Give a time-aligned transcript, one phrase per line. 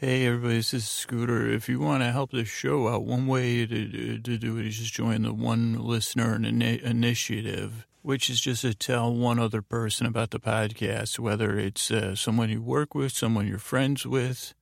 [0.00, 1.50] Hey, everybody, this is Scooter.
[1.50, 4.78] If you want to help the show out, one way to, to do it is
[4.78, 10.30] just join the One Listener Initiative, which is just to tell one other person about
[10.30, 14.54] the podcast, whether it's uh, someone you work with, someone you're friends with,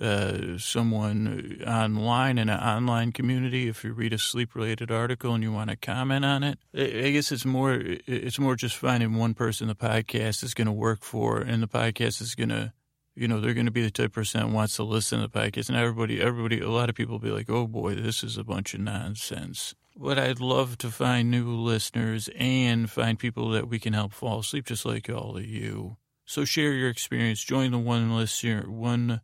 [0.00, 3.66] uh, someone online in an online community.
[3.66, 7.32] If you read a sleep-related article and you want to comment on it, I guess
[7.32, 11.40] it's more it's more just finding one person the podcast is going to work for,
[11.40, 12.72] and the podcast is going to
[13.20, 15.68] you know, they're going to be the type that wants to listen to the podcast.
[15.68, 18.72] And everybody, everybody, a lot of people be like, oh boy, this is a bunch
[18.72, 19.74] of nonsense.
[19.94, 24.38] But I'd love to find new listeners and find people that we can help fall
[24.38, 25.98] asleep just like all of you.
[26.24, 27.44] So share your experience.
[27.44, 29.20] Join the one listener, one,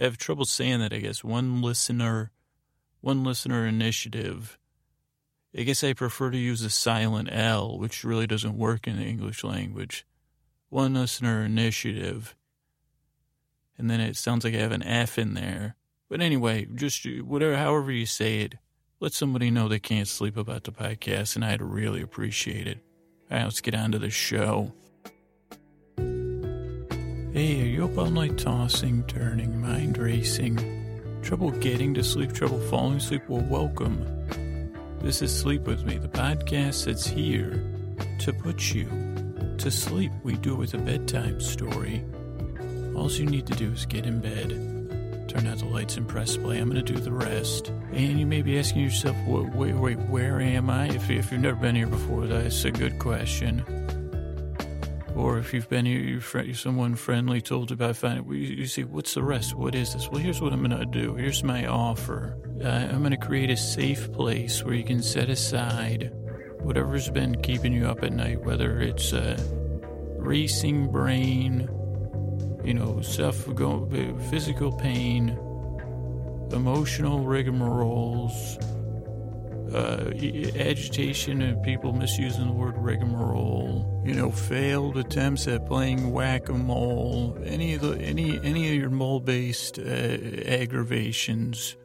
[0.00, 2.30] I have trouble saying that, I guess, one listener,
[3.00, 4.60] one listener initiative.
[5.58, 9.04] I guess I prefer to use a silent L, which really doesn't work in the
[9.04, 10.06] English language.
[10.68, 12.36] One listener initiative
[13.80, 15.74] and then it sounds like I have an F in there.
[16.10, 18.56] But anyway, just uh, whatever, however you say it,
[19.00, 22.78] let somebody know they can't sleep about the podcast, and I'd really appreciate it.
[23.30, 24.72] All right, let's get on to the show.
[27.32, 30.58] Hey, are you up all night tossing, turning, mind racing?
[31.22, 33.22] Trouble getting to sleep, trouble falling asleep?
[33.28, 34.04] Well, welcome.
[35.00, 37.64] This is Sleep With Me, the podcast that's here
[38.18, 38.84] to put you
[39.56, 40.12] to sleep.
[40.22, 42.04] We do it with a bedtime story.
[42.94, 44.50] All you need to do is get in bed,
[45.28, 46.58] turn out the lights, and press play.
[46.58, 47.68] I'm going to do the rest.
[47.92, 50.88] And you may be asking yourself, wait, wait, wait where am I?
[50.88, 53.64] If, if you've never been here before, that's a good question.
[55.16, 58.66] Or if you've been here, you fr- someone friendly told you about finding, you, you
[58.66, 59.54] see, what's the rest?
[59.54, 60.08] What is this?
[60.08, 61.14] Well, here's what I'm going to do.
[61.14, 62.36] Here's my offer.
[62.62, 66.12] Uh, I'm going to create a safe place where you can set aside
[66.60, 69.36] whatever's been keeping you up at night, whether it's a
[70.18, 71.68] racing brain,
[72.64, 73.36] you know, stuff,
[74.30, 75.30] physical pain,
[76.52, 78.58] emotional rigmaroles,
[79.74, 80.10] uh,
[80.58, 87.74] agitation and people misusing the word rigmarole, you know, failed attempts at playing whack-a-mole, any
[87.74, 91.76] of the, any, any of your mole-based uh, aggravations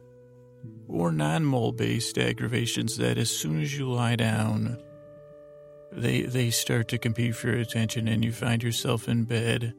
[0.88, 4.82] or non-mole-based aggravations that as soon as you lie down,
[5.92, 9.74] they, they start to compete for your attention and you find yourself in bed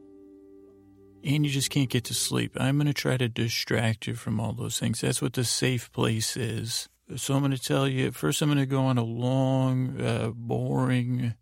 [1.24, 2.56] and you just can't get to sleep.
[2.58, 5.00] I'm going to try to distract you from all those things.
[5.00, 6.88] That's what the safe place is.
[7.16, 10.30] So I'm going to tell you first, I'm going to go on a long, uh,
[10.34, 11.34] boring,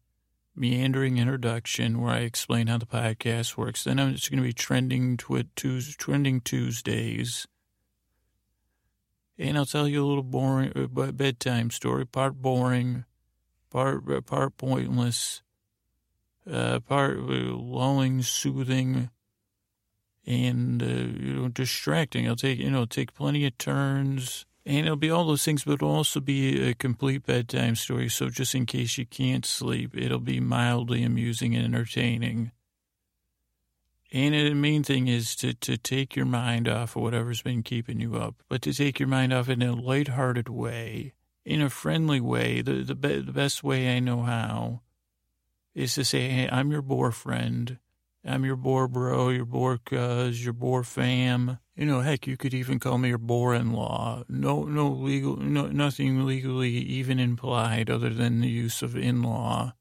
[0.55, 3.85] meandering introduction where I explain how the podcast works.
[3.85, 7.47] Then I'm just going to be trending twi- Tues trending Tuesdays.
[9.39, 13.05] And I'll tell you a little boring uh, bedtime story, part boring,
[13.69, 15.43] part, uh, part pointless,
[16.51, 19.11] uh, part uh, lulling, soothing,
[20.27, 22.27] and uh, you know distracting.
[22.27, 25.75] I'll take you know take plenty of turns, and it'll be all those things, but
[25.75, 28.09] it'll also be a complete bedtime story.
[28.09, 32.51] So just in case you can't sleep, it'll be mildly amusing and entertaining.
[34.13, 38.01] And the main thing is to, to take your mind off of whatever's been keeping
[38.01, 41.13] you up, but to take your mind off in a lighthearted way,
[41.45, 42.63] in a friendly way.
[42.63, 44.83] The the, be, the best way I know how
[45.75, 47.79] is to say, "Hey, I'm your boar friend."
[48.27, 51.59] I'm your boar bro, your boar cuz, your boar fam.
[51.77, 54.25] You know, heck, you could even call me your boar in law.
[54.29, 59.75] No, no legal, no, nothing legally even implied other than the use of in law.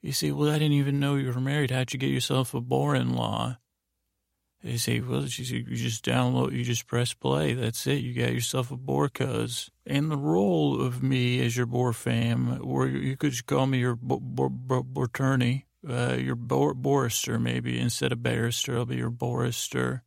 [0.00, 1.72] You say, well, I didn't even know you were married.
[1.72, 3.58] How'd you get yourself a boar in law?
[4.62, 7.54] They say, well, you just download, you just press play.
[7.54, 8.02] That's it.
[8.02, 9.70] You got yourself a boar cuz.
[9.86, 13.78] And the role of me as your boar fam, or you could just call me
[13.78, 14.52] your boar,
[15.02, 20.02] attorney uh, your Bor- Borister, maybe instead of barrister, I'll be your Borister.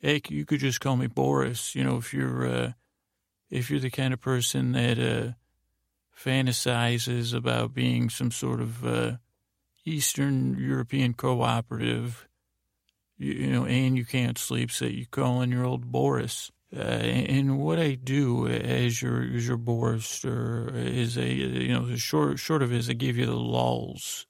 [0.00, 1.74] Hey, you could just call me Boris.
[1.74, 2.72] You know, if you're uh,
[3.50, 5.32] if you're the kind of person that uh,
[6.18, 9.12] fantasizes about being some sort of uh,
[9.84, 12.26] Eastern European cooperative,
[13.18, 16.50] you, you, know, and you can't sleep, so you call in your old Boris.
[16.74, 22.38] Uh, and what I do as your as your Borister is a you know short
[22.38, 24.26] short of it is I give you the lulls.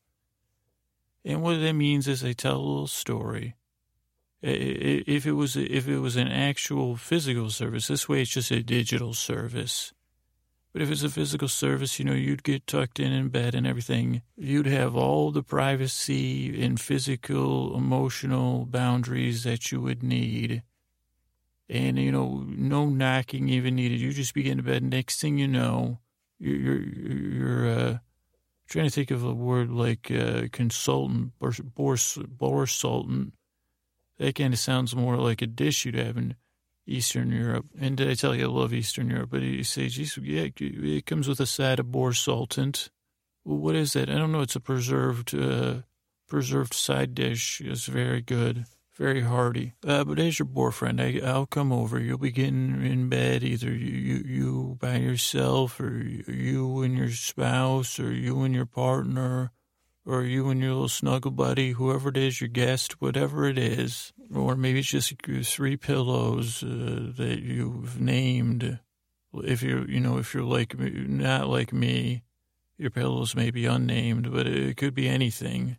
[1.25, 3.55] And what that means is I tell a little story.
[4.43, 8.63] If it was if it was an actual physical service, this way it's just a
[8.63, 9.93] digital service.
[10.73, 13.67] But if it's a physical service, you know, you'd get tucked in in bed and
[13.67, 14.23] everything.
[14.37, 20.63] You'd have all the privacy and physical, emotional boundaries that you would need.
[21.69, 24.01] And, you know, no knocking even needed.
[24.01, 24.83] You just be getting to bed.
[24.83, 25.99] Next thing you know,
[26.39, 27.99] you're, you're, you're uh,
[28.73, 33.33] trying to think of a word like uh, consultant, bor, bor, borsultant.
[34.19, 36.37] That kind of sounds more like a dish you'd have in
[36.87, 37.67] Eastern Europe.
[37.79, 39.31] And did I tell you I love Eastern Europe?
[39.31, 42.89] But you say, geez, yeah, it comes with a side of boar sultant.
[43.45, 44.09] Well, what is that?
[44.09, 44.41] I don't know.
[44.41, 45.83] It's a preserved, uh,
[46.27, 47.61] preserved side dish.
[47.63, 48.65] It's very good,
[48.97, 49.75] very hearty.
[49.87, 51.99] Uh, but as your boyfriend, I, I'll come over.
[51.99, 57.11] You'll be getting in bed, either you, you, you by yourself, or you and your
[57.11, 59.53] spouse, or you and your partner,
[60.05, 64.13] or you and your little snuggle buddy, whoever it is, your guest, whatever it is.
[64.35, 68.79] Or maybe it's just three pillows uh, that you've named.
[69.35, 72.23] If you're, you know, if you're like not like me
[72.83, 75.77] your pillows may be unnamed, but it could be anything.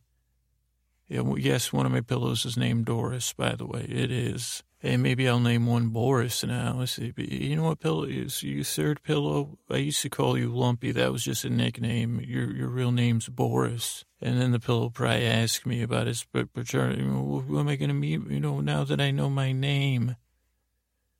[1.07, 3.85] Yeah, yes, one of my pillows is named Doris, by the way.
[3.89, 4.63] It is.
[4.79, 6.75] Hey, maybe I'll name one Boris now.
[6.79, 7.13] Let's see.
[7.15, 8.43] You know what pillow is?
[8.43, 9.57] You third pillow?
[9.69, 10.91] I used to call you Lumpy.
[10.91, 12.19] That was just a nickname.
[12.19, 14.03] Your your real name's Boris.
[14.21, 17.01] And then the pillow probably asked me about his paternity.
[17.01, 18.29] Who am I going to meet?
[18.29, 20.17] You know, now that I know my name.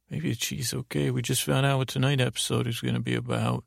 [0.09, 1.09] Maybe she's okay.
[1.09, 3.63] We just found out what tonight episode is going to be about.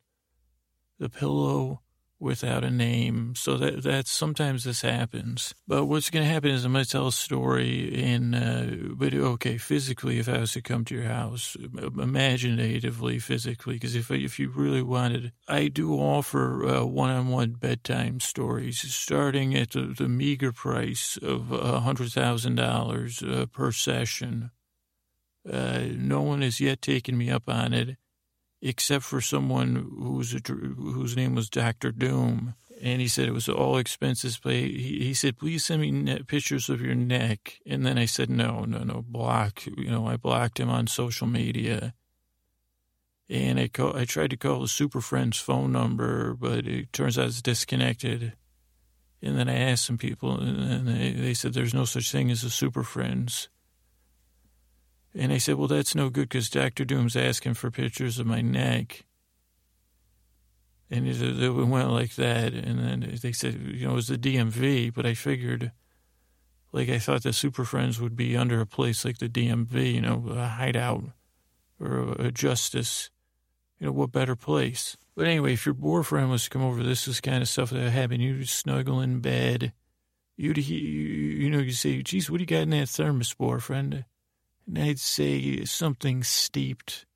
[0.99, 1.81] The pillow
[2.19, 3.35] without a name.
[3.37, 5.55] So that that's sometimes this happens.
[5.67, 9.13] But what's going to happen is I'm going to tell a story in, uh, but
[9.15, 14.39] okay, physically, if I was to come to your house, imaginatively, physically, because if if
[14.39, 20.53] you really wanted, I do offer uh, one-on-one bedtime stories, starting at the, the meager
[20.53, 23.23] price of a hundred thousand uh, dollars
[23.53, 24.51] per session.
[25.51, 27.97] Uh, no one has yet taken me up on it
[28.67, 33.79] except for someone whose whose name was Doctor Doom, and he said it was all
[33.79, 34.79] expenses paid.
[34.79, 38.65] He, he said, "Please send me pictures of your neck," and then I said, "No,
[38.65, 41.95] no, no, block." You know, I blocked him on social media.
[43.29, 47.19] And I call, I tried to call the Super Friends phone number, but it turns
[47.19, 48.35] out it's disconnected.
[49.21, 52.45] And then I asked some people, and they, they said there's no such thing as
[52.45, 53.49] a Super Friends.
[55.19, 56.85] And I said, well, that's no good because Dr.
[56.85, 59.05] Doom's asking for pictures of my neck.
[60.91, 62.53] And it, went like that.
[62.53, 65.73] And then they said, you know, it was the DMV, but I figured,
[66.71, 70.01] like, I thought the Super Friends would be under a place like the DMV, you
[70.03, 71.05] know, a hideout
[71.81, 73.11] or a, justice.
[73.81, 74.97] You know, what better place?
[75.17, 77.91] But anyway, if your boyfriend was to come over, this is kind of stuff that
[77.91, 78.23] happened.
[78.23, 79.73] You'd snuggle in bed.
[80.37, 84.05] You'd, you, you know, you say, geez, what do you got in that thermos, boyfriend?
[84.67, 87.07] And I'd say something steeped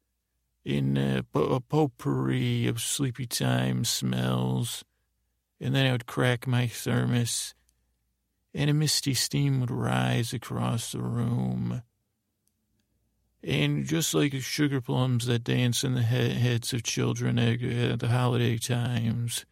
[0.65, 4.85] in uh, a, a potpourri of sleepy time smells.
[5.61, 7.55] And then I would crack my thermos,
[8.55, 11.83] and a misty steam would rise across the room.
[13.43, 18.59] And just like sugar plums that dance in the heads of children at the holiday
[18.59, 19.45] times,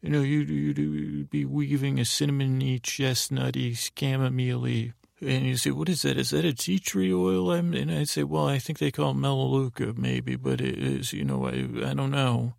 [0.00, 4.92] you know, you'd, you'd be weaving a cinnamony, chestnutty, chamomile
[5.22, 6.16] and you say, what is that?
[6.16, 7.52] Is that a tea tree oil?
[7.52, 11.24] And I'd say, well, I think they call it melaleuca, maybe, but it is, you
[11.24, 12.54] know, I, I don't know.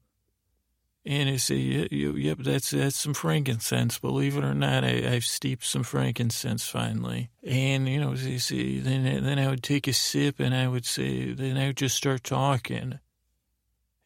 [1.06, 4.00] And I say, yeah, yep, that's that's some frankincense.
[4.00, 7.30] Believe it or not, I, I've steeped some frankincense finally.
[7.46, 10.86] And you know, you see, then then I would take a sip, and I would
[10.86, 13.00] say, then I would just start talking.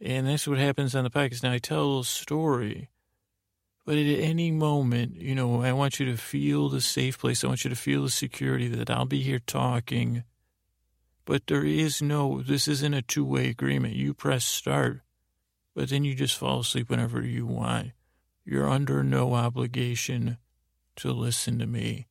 [0.02, 1.44] And that's what happens on the podcast.
[1.44, 2.90] Now I tell a little story
[3.88, 7.42] but at any moment, you know, I want you to feel the safe place.
[7.42, 10.26] I want you to feel the security that I'll be here talking.
[11.24, 13.96] But there is no, this isn't a two way agreement.
[13.96, 15.04] You press start,
[15.74, 17.92] but then you just fall asleep whenever you want.
[18.44, 20.38] You're under no obligation
[20.98, 22.08] to listen to me.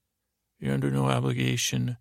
[0.59, 1.99] You're under no obligation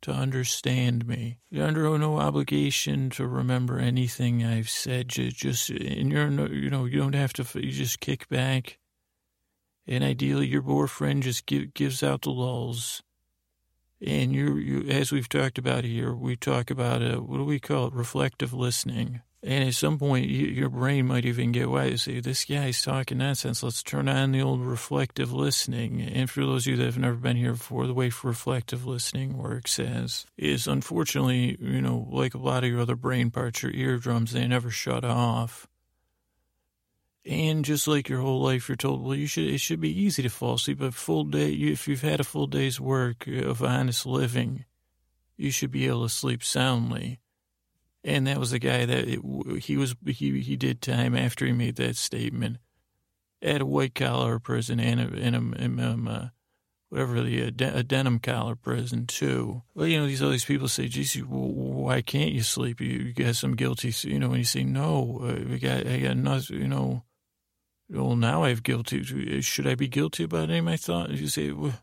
[0.00, 1.36] to understand me.
[1.50, 5.14] You're under no obligation to remember anything I've said.
[5.18, 8.78] You Just, and you're, no, you know, you don't have to, you just kick back
[9.88, 13.02] and ideally your boyfriend just give, gives out the lulls.
[14.00, 17.58] And you, you, as we've talked about here, we talk about a, what do we
[17.58, 17.94] call it?
[17.94, 19.22] Reflective listening.
[19.42, 23.18] And at some point, you, your brain might even get why say, this guy's talking
[23.18, 23.62] nonsense.
[23.62, 26.02] Let's turn on the old reflective listening.
[26.02, 29.38] And for those of you that have never been here before, the way reflective listening
[29.38, 33.72] works as is unfortunately, you know, like a lot of your other brain parts, your
[33.72, 35.66] eardrums, they never shut off.
[37.26, 40.22] And just like your whole life, you're told, well, you should, it should be easy
[40.22, 40.80] to fall asleep.
[40.80, 44.64] A full day, if you've had a full day's work of honest living,
[45.36, 47.20] you should be able to sleep soundly.
[48.02, 49.20] And that was the guy that it,
[49.62, 52.58] he was, he, he did time after he made that statement
[53.42, 56.28] at a white collar prison and a, and a, and a uh,
[56.88, 59.62] whatever the, a, a denim collar prison too.
[59.74, 62.80] Well, you know, these, all these people say, geez, why can't you sleep?
[62.80, 65.98] You, you got some guilty, you know, when you say, no, uh, we got, I
[65.98, 67.04] got nothing, you know,
[67.90, 69.02] well, now I have guilty.
[69.40, 71.20] Should I be guilty about any of my thoughts?
[71.20, 71.80] You say, well,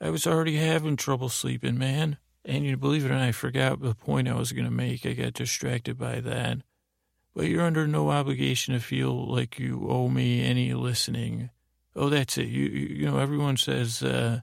[0.00, 2.18] I was already having trouble sleeping, man.
[2.44, 5.06] And you believe it or not, I forgot the point I was going to make.
[5.06, 6.58] I got distracted by that.
[7.34, 11.50] But you're under no obligation to feel like you owe me any listening.
[11.96, 12.48] Oh, that's it.
[12.48, 14.40] You, you know, everyone says, uh,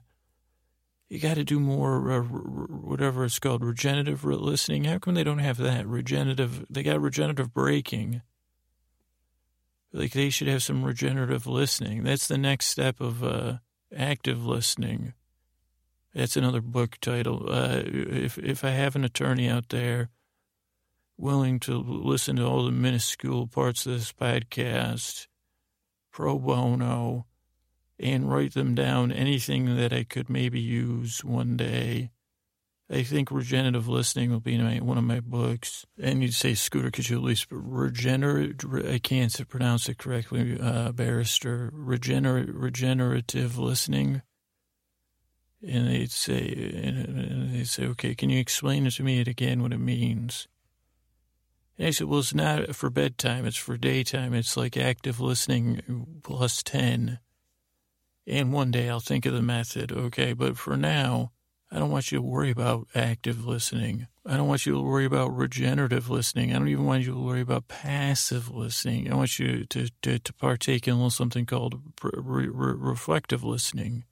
[1.08, 4.84] you got to do more, uh, whatever it's called, regenerative listening.
[4.84, 5.86] How come they don't have that?
[5.86, 8.22] Regenerative, they got regenerative braking.
[9.92, 12.04] Like they should have some regenerative listening.
[12.04, 13.58] That's the next step of uh,
[13.94, 15.12] active listening.
[16.14, 17.46] That's another book title.
[17.50, 20.10] Uh, if if I have an attorney out there
[21.16, 25.26] willing to listen to all the minuscule parts of this podcast,
[26.10, 27.26] pro bono,
[27.98, 32.10] and write them down, anything that I could maybe use one day.
[32.90, 35.86] I think regenerative listening will be my, one of my books.
[36.00, 38.62] And you'd say, Scooter, could you at least regenerate?
[38.86, 41.72] I can't pronounce it correctly, uh, barrister.
[41.74, 44.22] Regener- regenerative listening.
[45.66, 49.72] And they'd say, and they'd say, okay, can you explain it to me again what
[49.72, 50.48] it means?
[51.78, 53.46] And I said, well, it's not for bedtime.
[53.46, 54.34] It's for daytime.
[54.34, 57.20] It's like active listening plus 10.
[58.26, 60.32] And one day I'll think of the method, okay?
[60.32, 61.32] But for now,
[61.74, 64.06] I don't want you to worry about active listening.
[64.26, 66.50] I don't want you to worry about regenerative listening.
[66.54, 69.10] I don't even want you to worry about passive listening.
[69.10, 74.04] I want you to, to, to partake in something called re, re, reflective listening,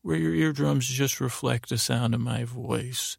[0.00, 3.18] where your eardrums just reflect the sound of my voice.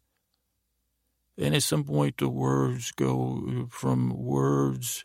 [1.38, 5.04] And at some point, the words go from words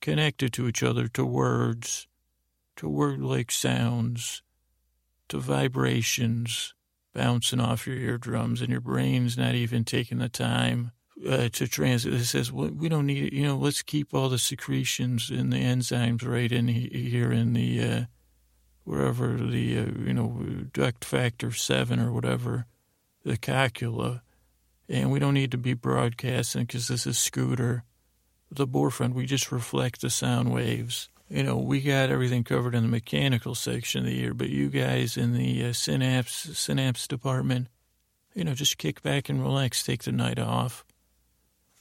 [0.00, 2.08] connected to each other to words
[2.76, 4.42] to word like sounds,
[5.28, 6.74] to vibrations
[7.14, 10.92] bouncing off your eardrums, and your brain's not even taking the time
[11.28, 12.14] uh, to translate.
[12.14, 13.32] It says, well, we don't need it.
[13.32, 17.82] You know, let's keep all the secretions and the enzymes right in here in the,
[17.82, 18.04] uh,
[18.84, 22.66] wherever the, uh, you know, duct factor seven or whatever,
[23.24, 24.22] the cochlea.
[24.88, 27.84] And we don't need to be broadcasting because this is Scooter.
[28.50, 32.82] The boyfriend, we just reflect the sound waves you know, we got everything covered in
[32.82, 37.68] the mechanical section of the year, but you guys in the uh, synapse synapse department,
[38.34, 40.84] you know, just kick back and relax, take the night off,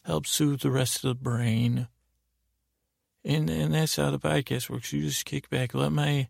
[0.05, 1.89] help soothe the rest of the brain.
[3.25, 4.93] And and that's how the podcast works.
[4.93, 6.29] You just kick back, let my,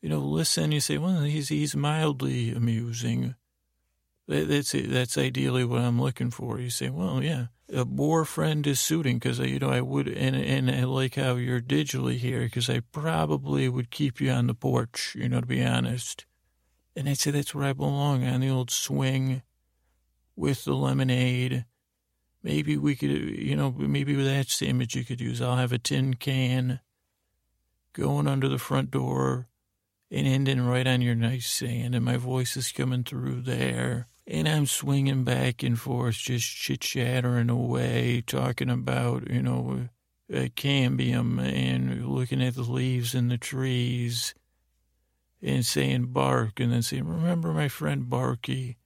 [0.00, 0.70] you know, listen.
[0.70, 3.34] You say, well, he's he's mildly amusing.
[4.28, 6.60] That's that's ideally what I'm looking for.
[6.60, 10.36] You say, well, yeah, a more friend is suiting because you know I would, and
[10.36, 14.54] and I like how you're digitally here because I probably would keep you on the
[14.54, 15.14] porch.
[15.18, 16.24] You know, to be honest,
[16.94, 19.42] and I'd say that's where I belong on the old swing
[20.36, 21.64] with the lemonade.
[22.42, 25.40] Maybe we could, you know, maybe that's the image you could use.
[25.40, 26.80] I'll have a tin can
[27.94, 29.48] going under the front door
[30.10, 34.48] and ending right on your nice nightstand, and my voice is coming through there and
[34.48, 39.88] I'm swinging back and forth, just chit chattering away, talking about, you know,
[40.32, 44.34] uh, cambium and looking at the leaves in the trees
[45.42, 48.78] and saying bark and then saying, remember my friend Barky?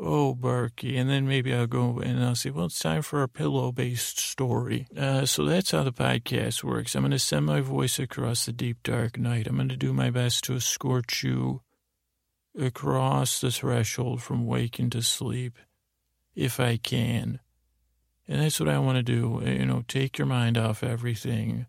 [0.00, 0.96] Oh, Barky.
[0.96, 4.20] And then maybe I'll go and I'll say, well, it's time for a pillow based
[4.20, 4.86] story.
[4.96, 6.94] Uh, so that's how the podcast works.
[6.94, 9.48] I'm going to send my voice across the deep, dark night.
[9.48, 11.62] I'm going to do my best to escort you
[12.58, 15.58] across the threshold from waking to sleep
[16.34, 17.40] if I can.
[18.26, 19.42] And that's what I want to do.
[19.44, 21.66] You know, take your mind off everything,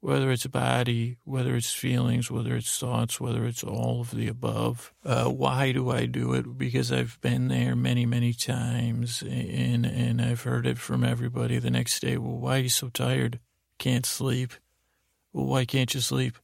[0.00, 4.92] whether it's body, whether it's feelings, whether it's thoughts, whether it's all of the above.
[5.04, 6.58] Uh, why do I do it?
[6.58, 11.70] Because I've been there many, many times and, and I've heard it from everybody the
[11.70, 12.18] next day.
[12.18, 13.38] Well, why are you so tired?
[13.78, 14.52] Can't sleep.
[15.32, 16.38] Well, why can't you sleep?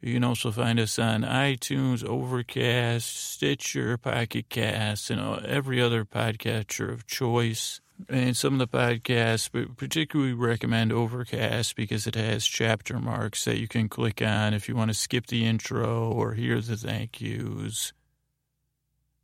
[0.00, 6.92] You can also find us on iTunes, Overcast, Stitcher, Pocket Cast, and every other podcatcher
[6.92, 7.80] of choice.
[8.08, 13.60] And some of the podcasts, but particularly recommend Overcast because it has chapter marks that
[13.60, 17.20] you can click on if you want to skip the intro or hear the thank
[17.20, 17.92] yous.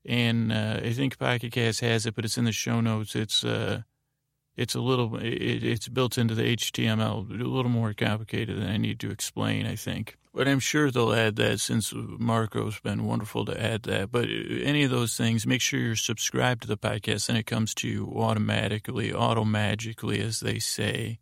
[0.06, 3.16] And uh, I think Pocket Cast has it, but it's in the show notes.
[3.16, 3.82] It's uh,
[4.56, 8.76] it's a little, it, it's built into the HTML, a little more complicated than I
[8.76, 10.16] need to explain, I think.
[10.34, 14.10] But I'm sure they'll add that since Marco's been wonderful to add that.
[14.10, 17.74] But any of those things, make sure you're subscribed to the podcast and it comes
[17.76, 21.18] to you automatically, automagically, as they say,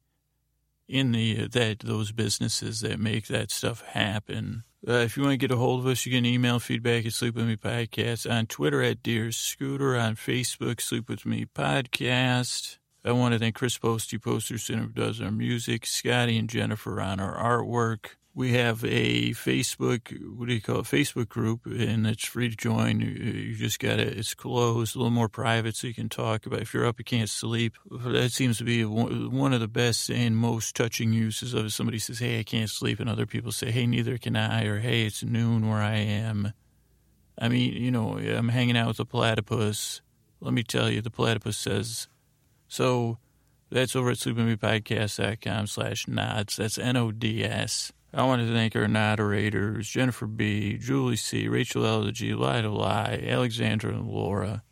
[0.89, 4.65] in the that those businesses that make that stuff happen.
[4.87, 7.13] Uh, if you want to get a hold of us, you can email feedback at
[7.13, 12.80] Sleep With Me Podcast, on Twitter at Dear Scooter, on Facebook, Sleep With Me Podcast.
[13.03, 17.01] I want to thank Chris Posty, Poster Center, who does our music, Scotty and Jennifer
[17.01, 18.17] on our artwork.
[18.35, 22.57] We have a Facebook, what do you call it, Facebook group, and it's free to
[22.57, 23.01] join.
[23.01, 24.19] You just got it.
[24.19, 27.05] It's closed, a little more private, so you can talk about if you're up, you
[27.05, 27.75] can't sleep.
[27.91, 31.71] That seems to be one of the best and most touching uses of it.
[31.71, 34.79] Somebody says, hey, I can't sleep, and other people say, hey, neither can I, or
[34.79, 36.53] hey, it's noon where I am.
[37.39, 40.03] I mean, you know, I'm hanging out with a platypus.
[40.41, 42.07] Let me tell you, the platypus says,
[42.71, 43.19] so
[43.69, 46.57] that's over at sleepwithmepodcast.com slash nods.
[46.57, 47.93] That's N-O-D-S.
[48.15, 52.11] I want to thank our moderators, Jennifer B., Julie C., Rachel.
[52.13, 54.63] G., Lida Lie, Alexandra and Laura,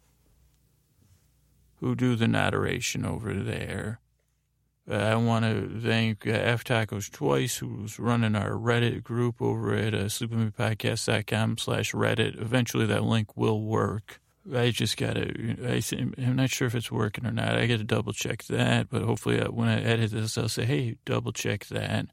[1.76, 4.00] who do the narration over there.
[4.88, 9.74] Uh, I want to thank uh, F Tacos Twice, who's running our Reddit group over
[9.74, 12.40] at uh, sleepwithmepodcast.com slash Reddit.
[12.40, 14.20] Eventually that link will work.
[14.54, 17.58] I just got to, I'm not sure if it's working or not.
[17.58, 20.64] I got to double check that, but hopefully uh, when I edit this, I'll say,
[20.64, 22.06] hey, double check that.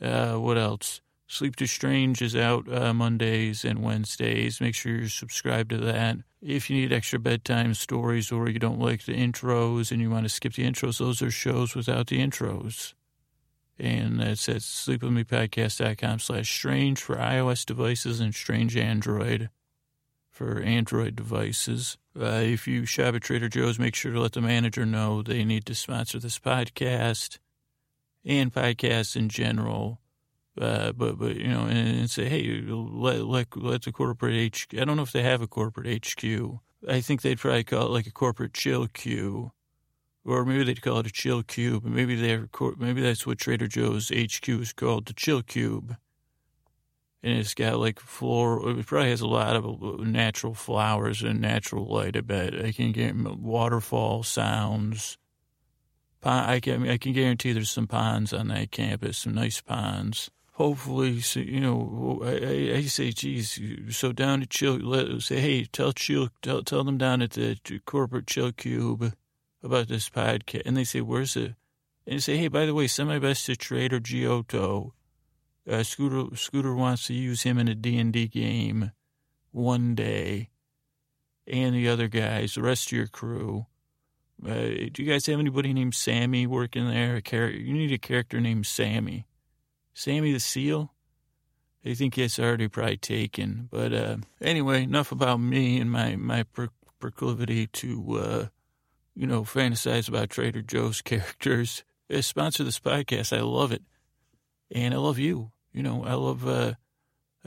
[0.00, 1.00] Uh, what else?
[1.26, 4.60] Sleep to Strange is out uh, Mondays and Wednesdays.
[4.60, 6.16] Make sure you're subscribed to that.
[6.42, 10.24] If you need extra bedtime stories or you don't like the intros and you want
[10.24, 12.94] to skip the intros, those are shows without the intros.
[13.78, 19.50] And that's at sleepwithmepodcast.com slash strange for iOS devices and strange Android
[20.40, 21.98] for Android devices.
[22.18, 25.44] Uh, if you shop at Trader Joe's, make sure to let the manager know they
[25.44, 27.36] need to sponsor this podcast
[28.24, 30.00] and podcasts in general.
[30.58, 34.80] Uh, but but you know, and, and, say, hey, let let let the corporate HQ.
[34.80, 36.24] I don't know if they have a corporate HQ.
[36.88, 39.52] I think they'd probably call it like a corporate chill queue,
[40.24, 41.84] or maybe they'd call it a chill cube.
[41.84, 42.48] Maybe they're
[42.78, 45.96] maybe that's what Trader Joe's HQ is called, the chill cube.
[47.22, 48.78] And it's got like floor.
[48.78, 52.16] It probably has a lot of uh, natural flowers and natural light.
[52.16, 55.18] I bet I can get waterfall sounds
[56.22, 60.30] I can, I can guarantee there's some ponds on that campus, some nice ponds.
[60.52, 63.58] Hopefully, you know, I, I, say, geez,
[63.96, 67.56] so down at Chill, let, say, hey, tell Chill, tell, tell them down at the
[67.86, 69.14] corporate Chill Cube
[69.62, 70.62] about this podcast.
[70.66, 71.54] And they say, where's it?
[72.06, 74.92] And they say, hey, by the way, send my best to Trader Giotto.
[75.68, 78.92] Uh, Scooter, Scooter wants to use him in a D&D game
[79.52, 80.50] one day.
[81.46, 83.66] And the other guys, the rest of your crew.
[84.44, 87.16] Uh, do you guys have anybody named Sammy working there?
[87.16, 89.26] A char- you need a character named Sammy.
[89.92, 90.94] Sammy the Seal?
[91.84, 93.68] I think it's already probably taken.
[93.70, 96.44] But uh, anyway, enough about me and my, my
[96.98, 98.46] proclivity to, uh,
[99.14, 101.84] you know, fantasize about Trader Joe's characters.
[102.12, 103.36] Uh, sponsor this podcast.
[103.36, 103.82] I love it.
[104.70, 105.50] And I love you.
[105.72, 106.74] You know, I love uh,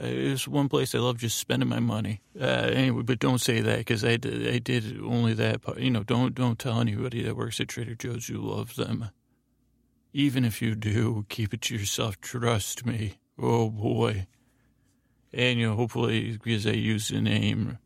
[0.00, 2.20] uh, it's one place I love just spending my money.
[2.38, 5.78] Uh, anyway, but don't say that because I I did only that part.
[5.78, 9.10] You know, don't don't tell anybody that works at Trader Joe's you love them.
[10.12, 12.20] Even if you do, keep it to yourself.
[12.20, 13.18] Trust me.
[13.38, 14.26] Oh boy.
[15.32, 17.78] And you know, hopefully, because I used the name,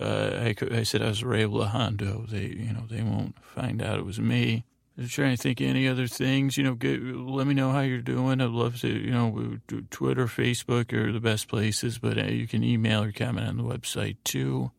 [0.00, 2.28] uh, I, I said I was Ray Lahondo.
[2.28, 4.64] They, you know, they won't find out it was me.
[4.98, 6.56] I'm trying to think of any other things.
[6.56, 8.40] You know, get, let me know how you're doing.
[8.40, 9.58] I'd love to, you know,
[9.90, 13.62] Twitter, Facebook are the best places, but uh, you can email or comment on the
[13.62, 14.70] website too.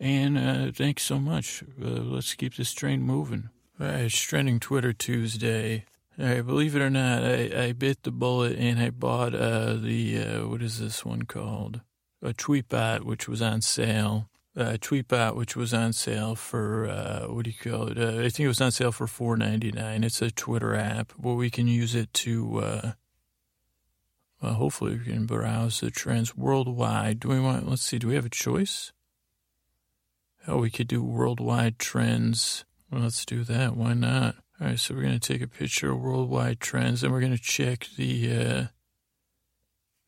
[0.00, 1.62] And uh, thanks so much.
[1.80, 3.50] Uh, let's keep this train moving.
[3.80, 5.84] All right, it's trending Twitter Tuesday.
[6.18, 9.74] All right, believe it or not, I, I bit the bullet and I bought uh,
[9.74, 11.80] the, uh, what is this one called?
[12.22, 14.28] A Tweetbot, which was on sale
[14.58, 17.98] uh, Tweetbot, which was on sale for uh, what do you call it?
[17.98, 20.02] Uh, I think it was on sale for four ninety nine.
[20.02, 22.58] It's a Twitter app where we can use it to.
[22.58, 22.92] Uh,
[24.42, 27.20] well, hopefully, we can browse the trends worldwide.
[27.20, 27.68] Do we want?
[27.68, 27.98] Let's see.
[27.98, 28.92] Do we have a choice?
[30.46, 32.64] Oh, we could do worldwide trends.
[32.90, 33.76] Well, let's do that.
[33.76, 34.36] Why not?
[34.60, 34.78] All right.
[34.78, 38.64] So we're to take a picture of worldwide trends, and we're to check the uh,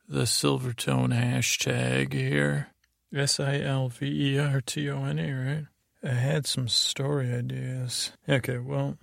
[0.09, 2.69] the Silvertone hashtag here.
[3.14, 5.66] S I L V E R T O N E, right?
[6.03, 8.12] I had some story ideas.
[8.29, 8.96] Okay, well,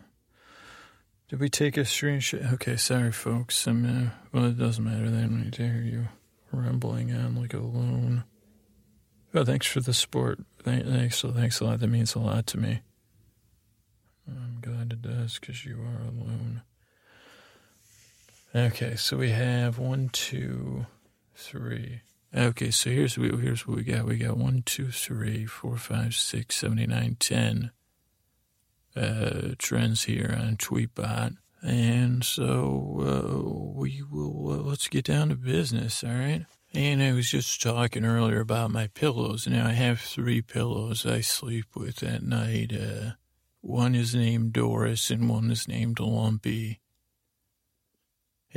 [1.29, 2.53] did we take a screenshot?
[2.53, 3.67] Okay, sorry, folks.
[3.67, 5.09] I'm, uh, well, it doesn't matter.
[5.09, 6.07] They don't need to hear you
[6.51, 8.23] rambling on like a loon.
[9.33, 10.39] Oh, thanks for the support.
[10.63, 11.79] Thanks, thanks a lot.
[11.79, 12.79] That means a lot to me.
[14.27, 16.61] I'm glad it does because you are alone.
[18.55, 20.87] Okay, so we have one, two,
[21.35, 22.01] three.
[22.35, 24.05] Okay, so here's here's what we got.
[24.05, 27.71] We got one, two, three, four, five, six, seven, eight, nine, ten
[28.95, 35.35] uh, trends here on Tweetbot, and so uh, we will uh, let's get down to
[35.35, 36.03] business.
[36.03, 36.45] All right.
[36.73, 39.47] And I was just talking earlier about my pillows.
[39.47, 42.73] Now I have three pillows I sleep with at night.
[42.73, 43.11] Uh,
[43.61, 46.81] one is named Doris and one is named Lumpy.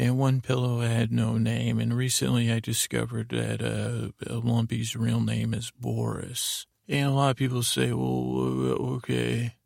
[0.00, 1.78] And one pillow had no name.
[1.78, 6.64] And recently I discovered that uh, Lumpy's real name is Boris.
[6.88, 9.56] And a lot of people say, well, okay,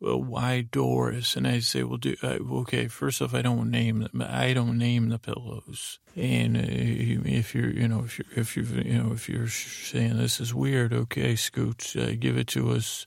[0.00, 1.36] well, why Doris?
[1.36, 4.26] And I say, well, do, uh, okay, first off, I don't name them.
[4.28, 6.00] I don't name the pillows.
[6.16, 10.18] And uh, if you're, you know, if you're, if you you know, if you're saying
[10.18, 13.06] this is weird, okay, Scoots, uh, give it to us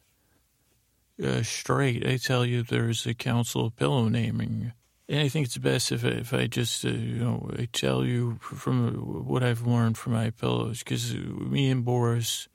[1.22, 2.08] uh, straight.
[2.08, 4.72] I tell you, there's a council of pillow naming.
[5.10, 8.06] And I think it's best if I, if I just, uh, you know, I tell
[8.06, 12.48] you from what I've learned from my pillows, because me and Boris,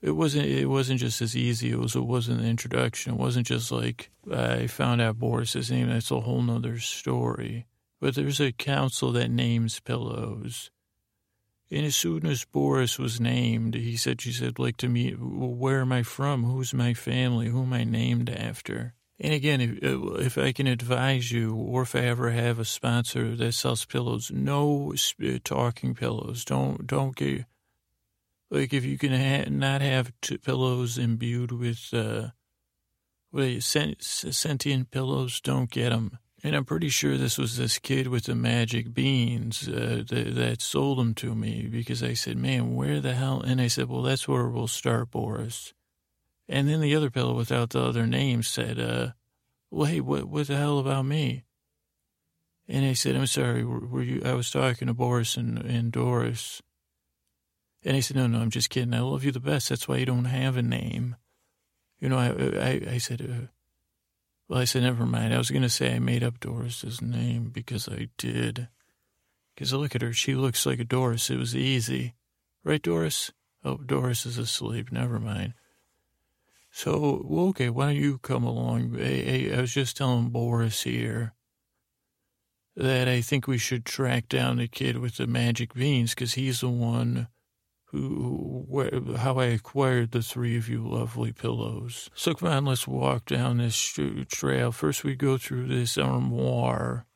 [0.00, 1.70] it wasn't it wasn't just as easy.
[1.70, 3.12] It was it wasn't an introduction.
[3.12, 5.90] It wasn't just like I found out Boris's name.
[5.90, 7.66] That's a whole nother story.
[8.00, 10.70] But there's a council that names pillows.
[11.70, 15.82] And as soon as Boris was named, he said, she said, like to me, where
[15.82, 16.44] am I from?
[16.44, 17.48] Who's my family?
[17.48, 18.94] Who am I named after?
[19.22, 23.36] And again, if, if I can advise you, or if I ever have a sponsor
[23.36, 24.94] that sells pillows, no
[25.44, 26.44] talking pillows.
[26.44, 27.44] Don't don't get
[28.50, 32.28] like if you can ha- not have pillows imbued with uh,
[33.60, 36.18] sent- sentient pillows, don't get them.
[36.42, 40.62] And I'm pretty sure this was this kid with the magic beans uh, that, that
[40.62, 43.42] sold them to me because I said, man, where the hell?
[43.42, 45.74] And I said, well, that's where we'll start, Boris.
[46.50, 49.12] And then the other pillow without the other name said, uh,
[49.70, 51.44] well, hey, what, what the hell about me?
[52.68, 55.92] And I said, I'm sorry, were, were you, I was talking to Boris and, and
[55.92, 56.60] Doris.
[57.84, 58.92] And he said, no, no, I'm just kidding.
[58.92, 59.68] I love you the best.
[59.68, 61.14] That's why you don't have a name.
[62.00, 63.46] You know, I, I, I said, uh,
[64.48, 65.32] well, I said, never mind.
[65.32, 68.66] I was going to say I made up Doris's name because I did.
[69.54, 70.12] Because look at her.
[70.12, 71.30] She looks like a Doris.
[71.30, 72.14] It was easy.
[72.64, 73.30] Right, Doris?
[73.64, 74.90] Oh, Doris is asleep.
[74.90, 75.54] Never mind.
[76.70, 78.96] So, well, okay, why don't you come along?
[79.00, 81.34] I, I, I was just telling Boris here
[82.76, 86.60] that I think we should track down the kid with the magic beans because he's
[86.60, 87.28] the one
[87.86, 88.66] who,
[89.18, 92.08] how I acquired the three of you lovely pillows.
[92.14, 93.76] So come on, let's walk down this
[94.28, 94.70] trail.
[94.70, 97.06] First, we go through this armoire.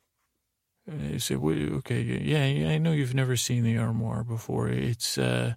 [0.85, 4.67] And I say, okay, yeah, yeah, I know you've never seen the armoire before.
[4.67, 5.53] It's, uh,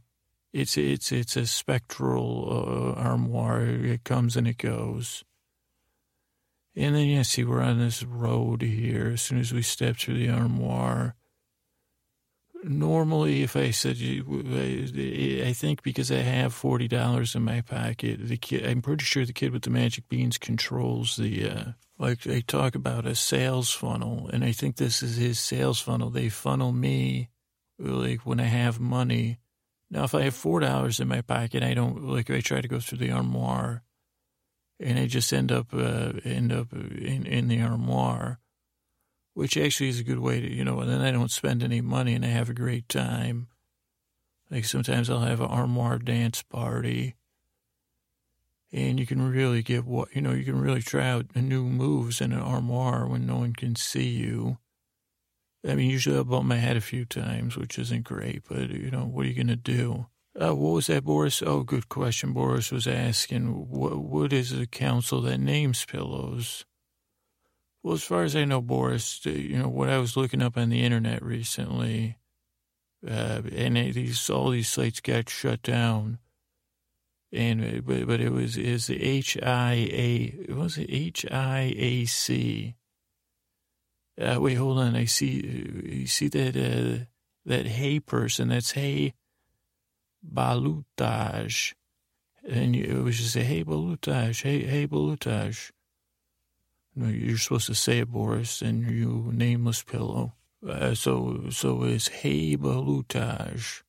[0.52, 3.62] it's, it's, it's a spectral uh, armoire.
[3.66, 5.24] It comes and it goes.
[6.76, 9.08] And then, yeah, see, we're on this road here.
[9.14, 11.16] As soon as we step through the armoire,
[12.64, 18.36] normally if I said I think because I have forty dollars in my pocket, the
[18.36, 21.64] kid I'm pretty sure the kid with the magic beans controls the uh,
[21.98, 26.10] like they talk about a sales funnel, and I think this is his sales funnel.
[26.10, 27.28] They funnel me
[27.78, 29.38] like when I have money.
[29.90, 32.30] Now, if I have four dollars in my pocket, I don't like.
[32.30, 33.82] I try to go through the armoire,
[34.78, 38.40] and I just end up uh, end up in in the armoire
[39.38, 41.80] which actually is a good way to, you know, and then I don't spend any
[41.80, 43.46] money and I have a great time.
[44.50, 47.14] Like sometimes I'll have an armoire dance party
[48.72, 52.20] and you can really get what, you know, you can really try out new moves
[52.20, 54.58] in an armoire when no one can see you.
[55.66, 58.90] I mean, usually I bump my head a few times, which isn't great, but, you
[58.90, 60.06] know, what are you going to do?
[60.40, 61.42] Uh, what was that, Boris?
[61.42, 62.32] Oh, good question.
[62.32, 66.64] Boris was asking, what, what is the council that names pillows?
[67.82, 70.68] Well, as far as I know, Boris, you know, what I was looking up on
[70.68, 72.18] the internet recently,
[73.06, 76.18] uh, and these, all these sites got shut down.
[77.32, 82.74] And, but, but it was, is the HIA, was it HIAC.
[84.20, 84.96] Uh, wait, hold on.
[84.96, 87.04] I see, you see that, uh,
[87.46, 89.14] that hey person, that's hay
[90.26, 91.74] balutage.
[92.48, 95.70] And it was just a hey balutage, hey, hey balutage.
[96.94, 100.34] No, You're supposed to say it, Boris, and you nameless pillow.
[100.66, 103.82] Uh, so so it's hay balutage.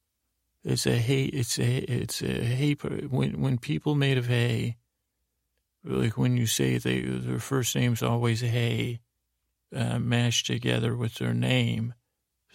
[0.63, 1.23] It's a hay.
[1.25, 2.73] It's a it's a hay.
[2.73, 4.77] When when people made of hay,
[5.83, 8.99] like when you say they their first name's always hay,
[9.75, 11.93] uh, mashed together with their name,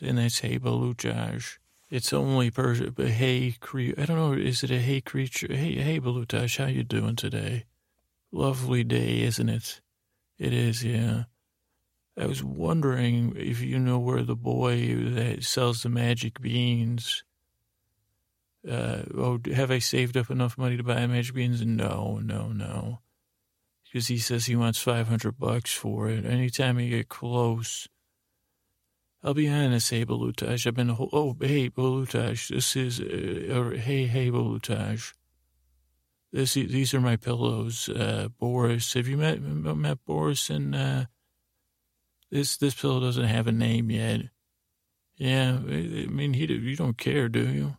[0.01, 1.59] and that's hay balutage.
[1.91, 4.33] It's only per hey cre- I don't know.
[4.33, 5.49] Is it a hey creature?
[5.51, 7.67] Hey hey balutage, how you doing today?
[8.33, 9.81] Lovely day, isn't it?
[10.39, 11.25] It is, yeah.
[12.19, 17.25] I was wondering if you know where the boy that sells the magic beans.
[18.69, 21.65] Uh, oh, have I saved up enough money to buy magic beans?
[21.65, 23.01] No, no, no.
[23.95, 26.27] Because he says he wants 500 bucks for it.
[26.27, 27.87] Anytime I get close,
[29.23, 30.01] I'll be honest, hey.
[30.01, 30.09] I've
[30.75, 32.49] been, oh, hey, Balutage.
[32.49, 35.15] This is, uh, hey, hey, Balutage.
[36.33, 38.95] This, these are my pillows, uh, Boris.
[38.95, 41.05] Have you met, met Boris and, uh,
[42.33, 44.23] this this pillow doesn't have a name yet.
[45.15, 47.77] Yeah, I mean, he you don't care, do you?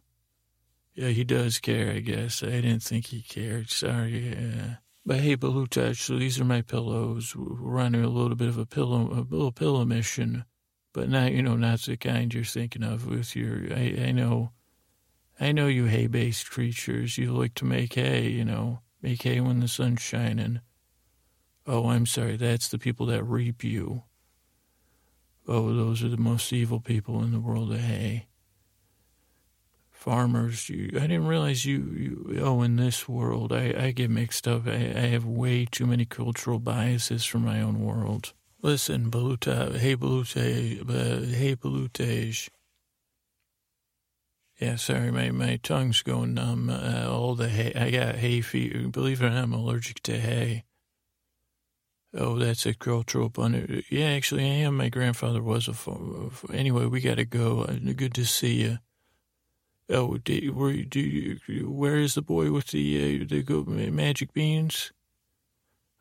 [0.93, 2.41] Yeah, he does care, I guess.
[2.41, 3.69] I didn't think he cared.
[3.69, 4.30] Sorry.
[4.30, 4.75] Yeah.
[5.08, 7.36] But hey, Balutach, so these are my pillows.
[7.36, 10.46] We're on a little bit of a pillow, a little pillow mission,
[10.94, 14.52] but not, you know, not the kind you're thinking of with your, I, I know,
[15.39, 17.20] I know you hay-based creatures.
[17.20, 20.62] You like to make hay, you know, make hay when the sun's shining.
[21.68, 22.36] Oh, I'm sorry.
[22.36, 24.04] That's the people that reap you.
[25.48, 28.26] Oh, those are the most evil people in the world of hay.
[30.06, 34.48] Farmers, you, I didn't realize you, you, oh, in this world, I, I get mixed
[34.48, 34.68] up.
[34.68, 38.34] I, I have way too many cultural biases from my own world.
[38.62, 42.50] Listen, Baluta, hey, Balute, uh, hey, Balutej.
[44.62, 46.70] Yeah, sorry, my, my tongue's going numb.
[46.70, 48.88] Uh, all the hay, I got hay fever.
[48.89, 50.65] Believe it or not, I'm allergic to hay.
[52.13, 53.82] Oh, that's a cultural pun.
[53.89, 54.78] Yeah, actually, I am.
[54.78, 55.74] My grandfather was a.
[56.54, 57.63] Anyway, we got to go.
[57.63, 58.78] Uh, good to see you.
[59.89, 64.91] Oh, do, where, do you, where is the boy with the uh, the magic beans?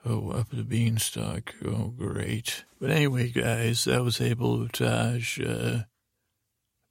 [0.06, 1.54] Oh, up the beanstalk.
[1.64, 2.64] Oh, great.
[2.80, 5.40] But anyway, guys, that was able Taj.
[5.40, 5.84] Uh,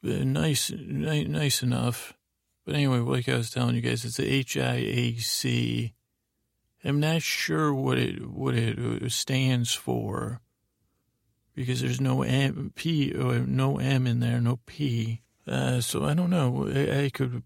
[0.02, 2.14] nice, nice, nice enough.
[2.66, 5.94] But anyway, like I was telling you guys, it's the H I A C
[6.84, 10.42] I'm not sure what it what it uh, stands for
[11.56, 15.22] because there's no M, P or uh, no M in there, no P.
[15.46, 16.70] Uh, so I don't know.
[16.74, 17.44] I, I could,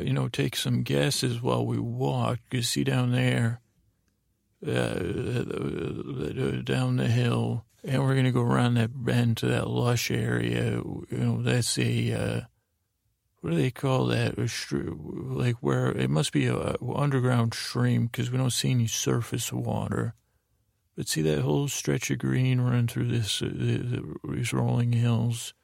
[0.00, 2.40] you know, take some guesses while we walk.
[2.50, 3.60] You see down there,
[4.66, 5.02] uh, uh,
[6.62, 10.72] down the hill, and we're gonna go around that bend to that lush area.
[10.72, 12.40] You know, that's a uh,
[13.40, 14.34] what do they call that?
[14.70, 20.14] Like where it must be a underground stream because we don't see any surface water.
[20.96, 23.48] But see that whole stretch of green running through this uh,
[24.28, 25.54] these rolling hills.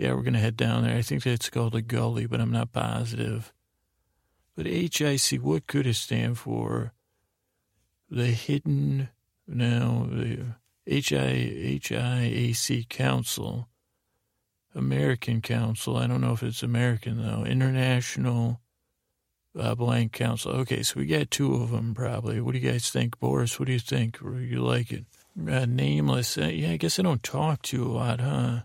[0.00, 0.96] Yeah, we're gonna head down there.
[0.96, 3.52] I think that's called a gully, but I'm not positive.
[4.56, 6.94] But HIC, what could it stand for?
[8.08, 9.10] The hidden,
[9.46, 10.54] now, the
[10.88, 13.68] HIAC Council
[14.74, 15.98] American Council.
[15.98, 17.44] I don't know if it's American though.
[17.44, 18.62] International
[19.54, 20.52] uh, Blank Council.
[20.52, 22.40] Okay, so we got two of them probably.
[22.40, 23.60] What do you guys think, Boris?
[23.60, 24.18] What do you think?
[24.22, 25.04] You like it?
[25.46, 26.38] Uh, nameless.
[26.38, 28.60] Uh, yeah, I guess I don't talk to you a lot, huh?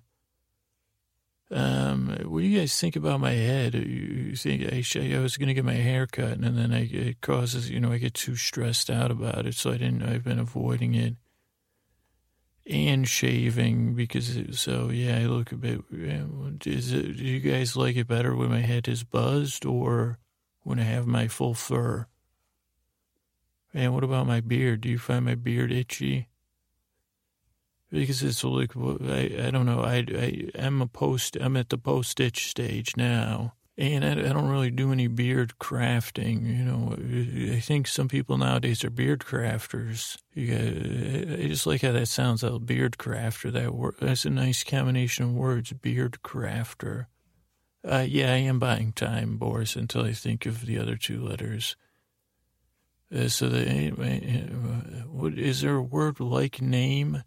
[1.55, 3.75] Um, what do you guys think about my head?
[3.75, 4.83] You think I,
[5.15, 7.93] I was going to get my hair cut, and then I, it causes, you know,
[7.93, 10.03] I get too stressed out about it, so I didn't.
[10.03, 11.15] I've been avoiding it
[12.67, 15.79] and shaving because it, so yeah, I look a bit.
[16.65, 17.17] Is it?
[17.17, 20.19] Do you guys like it better when my head is buzzed or
[20.63, 22.07] when I have my full fur?
[23.73, 24.81] And what about my beard?
[24.81, 26.27] Do you find my beard itchy?
[27.95, 29.81] Because it's like I I don't know.
[29.81, 31.37] I I am a post.
[31.39, 33.53] I'm at the post stitch stage now.
[33.77, 36.47] And I, I, don't really do any beard crafting.
[36.47, 40.17] You know, I think some people nowadays are beard crafters.
[40.33, 43.51] Got, I just like how that sounds, a beard crafter.
[43.51, 47.07] That word, that's a nice combination of words, beard crafter.
[47.83, 51.75] Uh, yeah, I am buying time, Boris, until I think of the other two letters.
[53.13, 57.23] Uh, so, the, uh, what, is there a word like name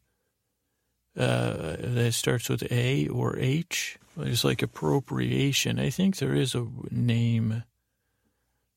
[1.18, 3.98] uh, that starts with A or H?
[4.20, 5.78] It's like appropriation.
[5.78, 7.62] I think there is a name,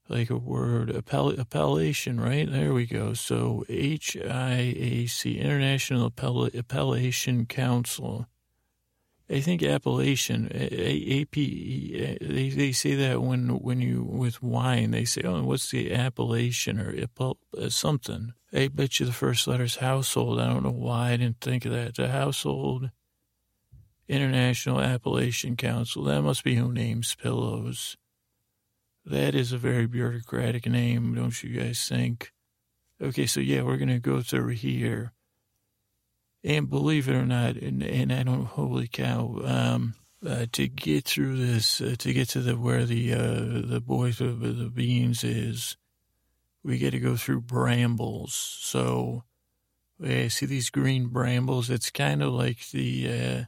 [0.09, 2.51] like a word, appell- appellation, right?
[2.51, 3.13] There we go.
[3.13, 8.27] So HIAC, International Appell- Appellation Council.
[9.31, 15.21] I think appellation, AP, they, they say that when, when you, with wine, they say,
[15.23, 18.33] oh, what's the appellation or uh, something.
[18.51, 20.41] I bet you the first letter's household.
[20.41, 21.95] I don't know why I didn't think of that.
[21.95, 22.91] The household
[24.09, 26.03] International Appalachian Council.
[26.03, 27.95] That must be who names pillows.
[29.05, 32.33] That is a very bureaucratic name, don't you guys think?
[33.01, 35.13] Okay, so yeah, we're going to go through here.
[36.43, 39.93] And believe it or not, and, and I don't, holy cow, um,
[40.25, 44.19] uh, to get through this, uh, to get to the where the uh, the boys
[44.21, 45.77] of the beans is,
[46.63, 48.33] we got to go through brambles.
[48.61, 49.23] So,
[49.99, 51.69] yeah, see these green brambles?
[51.69, 53.43] It's kind of like the uh,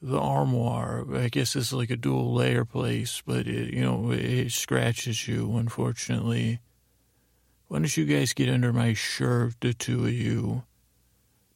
[0.00, 1.06] the armoire.
[1.14, 5.56] I guess it's like a dual layer place, but it, you know it scratches you.
[5.56, 6.60] Unfortunately,
[7.66, 10.64] why don't you guys get under my shirt, the two of you,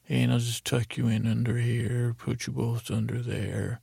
[0.09, 3.81] and I'll just tuck you in under here, put you both under there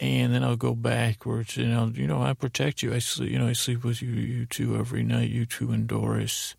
[0.00, 2.94] and then I'll go backwards and I'll, you know, I protect you.
[2.94, 5.86] I sleep, you know, I sleep with you, you two every night, you two and
[5.86, 6.56] Doris.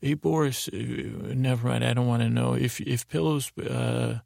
[0.00, 1.84] Hey, Boris, uh, never mind.
[1.84, 4.20] I don't want to know if if pillows uh,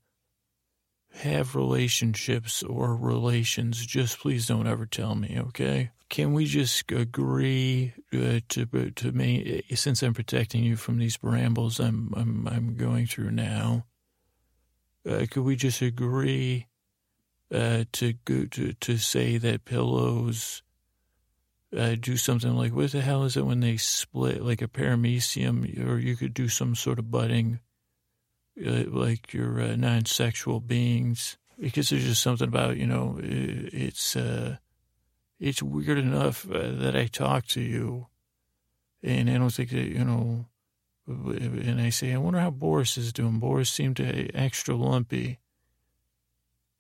[1.14, 3.84] have relationships or relations.
[3.84, 5.90] Just please don't ever tell me, okay?
[6.08, 11.78] Can we just agree uh, to to me since I'm protecting you from these brambles
[11.80, 13.84] I'm I'm I'm going through now?
[15.08, 16.68] Uh, could we just agree?
[17.52, 20.62] uh, to go to to say that pillows
[21.76, 25.86] uh, do something like what the hell is it when they split like a paramecium,
[25.86, 27.60] or you could do some sort of budding,
[28.66, 34.16] uh, like your uh, non-sexual beings, because there's just something about you know it, it's
[35.38, 38.06] it's weird enough uh, that I talk to you,
[39.02, 40.46] and I don't think that you know.
[41.06, 43.38] And I say, I wonder how Boris is doing.
[43.38, 45.38] Boris seemed to extra lumpy.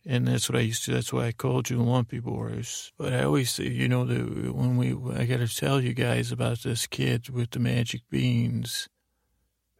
[0.04, 2.92] And that's what I used to, that's why I called you Lumpy Boris.
[2.96, 6.32] But I always say, you know, the, when we, I got to tell you guys
[6.32, 8.88] about this kid with the magic beans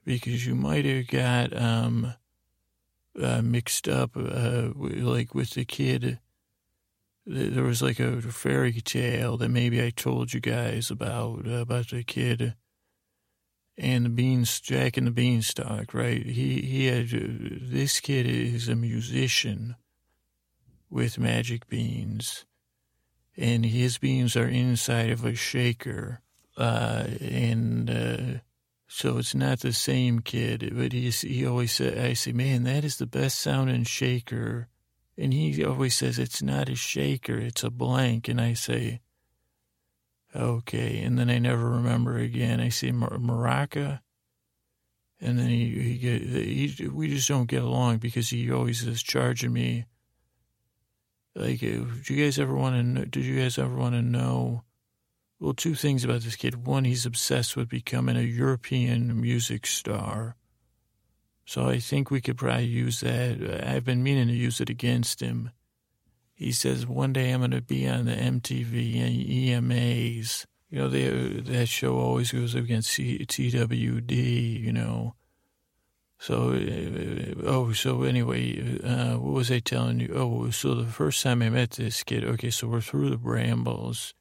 [0.05, 2.15] because you might have got, um,
[3.19, 6.19] uh, mixed up, uh, like with the kid.
[7.31, 11.89] There was like a fairy tale that maybe I told you guys about, uh, about
[11.91, 12.55] the kid
[13.77, 16.25] and the beans, Jack and the Beanstalk, right?
[16.25, 19.77] He, he had, this kid is a musician
[20.89, 22.47] with magic beans,
[23.37, 26.23] and his beans are inside of a shaker.
[26.57, 28.39] Uh, and uh,
[28.89, 32.85] so it's not the same kid, but he's, he always said, I say, man, that
[32.85, 34.69] is the best sounding shaker.
[35.21, 38.29] And he always says, it's not a shaker, it's a blank.
[38.29, 39.01] And I say,
[40.35, 41.03] okay.
[41.03, 42.61] And then I never remember again.
[42.61, 44.01] I say, maraca.
[45.21, 49.03] And then he, he, get, he, we just don't get along because he always is
[49.03, 49.87] charging me
[51.35, 53.05] like, uh, do you guys ever want to know?
[53.05, 54.63] Did you guys ever want to know?
[55.41, 56.67] Well, two things about this kid.
[56.67, 60.37] One, he's obsessed with becoming a European music star.
[61.49, 63.65] So I think we could probably use that.
[63.67, 65.51] I've been meaning to use it against him.
[66.35, 70.45] He says one day I'm going to be on the MTV and EMAs.
[70.69, 75.15] You know, they, that show always goes against C, TWD, you know.
[76.19, 80.13] So, uh, oh, so anyway, uh, what was I telling you?
[80.15, 84.13] Oh, so the first time I met this kid, okay, so we're through the brambles.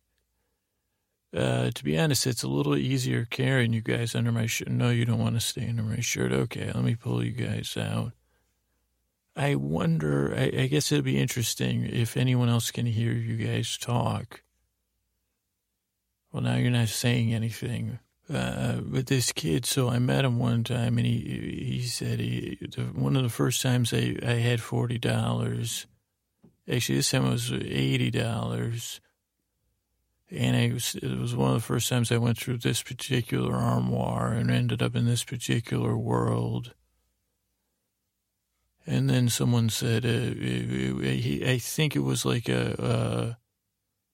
[1.35, 4.69] Uh, to be honest, it's a little easier carrying you guys under my shirt.
[4.69, 6.31] No, you don't want to stay under my shirt.
[6.31, 8.13] Okay, let me pull you guys out.
[9.35, 13.77] I wonder, I, I guess it'll be interesting if anyone else can hear you guys
[13.77, 14.41] talk.
[16.31, 17.99] Well, now you're not saying anything
[18.33, 19.65] uh, with this kid.
[19.65, 23.29] So I met him one time, and he he said he the, one of the
[23.29, 25.87] first times I I had forty dollars.
[26.69, 28.99] Actually, this time it was eighty dollars.
[30.29, 34.33] And I it was one of the first times I went through this particular armoire
[34.33, 36.73] and ended up in this particular world.
[38.85, 43.37] And then someone said, uh, I think it was like a,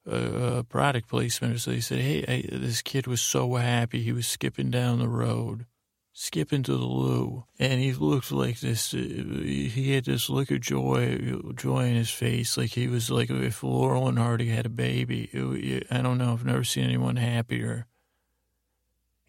[0.05, 1.61] a, product placement.
[1.61, 4.01] So they said, "Hey, I, this kid was so happy.
[4.01, 5.67] He was skipping down the road,
[6.13, 8.93] skipping to the loo, and he looked like this.
[8.93, 11.17] Uh, he had this look of joy,
[11.55, 15.29] joy in his face, like he was like if Laurel and Hardy had a baby.
[15.33, 16.33] It, I don't know.
[16.33, 17.87] I've never seen anyone happier."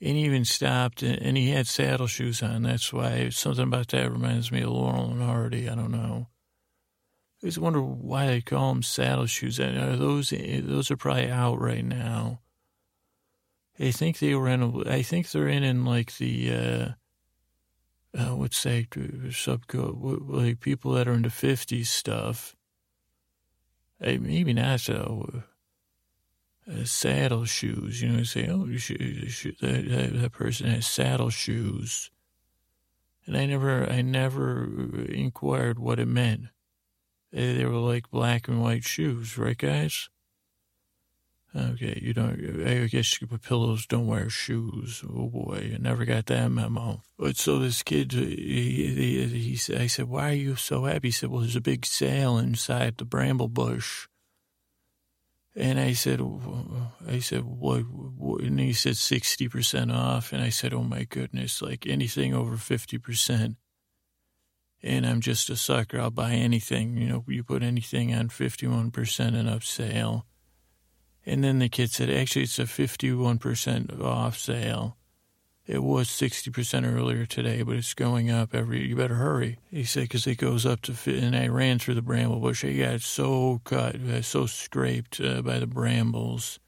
[0.01, 2.65] And he even stopped, and he had saddle shoes on.
[2.65, 5.69] That's why something about that reminds me of Laurel and Hardy.
[5.69, 6.29] I don't know.
[7.43, 9.59] I just wonder why they call them saddle shoes.
[9.59, 12.41] Are those those are probably out right now?
[13.79, 14.89] I think they were in.
[14.89, 16.97] I think they're in in like the
[18.15, 20.29] uh, uh what's that subcode?
[20.29, 22.55] Like people that are into fifties stuff.
[24.01, 25.43] Hey, maybe not so.
[26.67, 28.01] Uh, saddle shoes.
[28.01, 32.11] You know, say, oh, you you should, that, that, that person has saddle shoes.
[33.27, 34.65] And I never, I never
[35.09, 36.47] inquired what it meant.
[37.33, 40.09] They were like black and white shoes, right, guys?
[41.57, 45.05] Okay, you don't, I guess you put pillows don't wear shoes.
[45.09, 47.03] Oh boy, I never got that memo.
[47.17, 51.09] But so this kid, he, he, he said, I said, why are you so happy?
[51.09, 54.09] He said, well, there's a big sale inside the bramble bush.
[55.55, 56.21] And I said,
[57.07, 57.85] I said, what?
[58.43, 60.33] And he said 60% off.
[60.33, 63.55] And I said, oh my goodness, like anything over 50%.
[64.83, 66.01] And I'm just a sucker.
[66.01, 66.97] I'll buy anything.
[66.97, 70.27] You know, you put anything on 51% and up sale.
[71.27, 74.97] And then the kid said, actually, it's a 51% off sale.
[75.67, 79.59] It was 60% earlier today, but it's going up every, you better hurry.
[79.71, 82.65] He said, because it goes up to, and I ran through the bramble bush.
[82.65, 86.61] I got so cut, so scraped uh, by the brambles.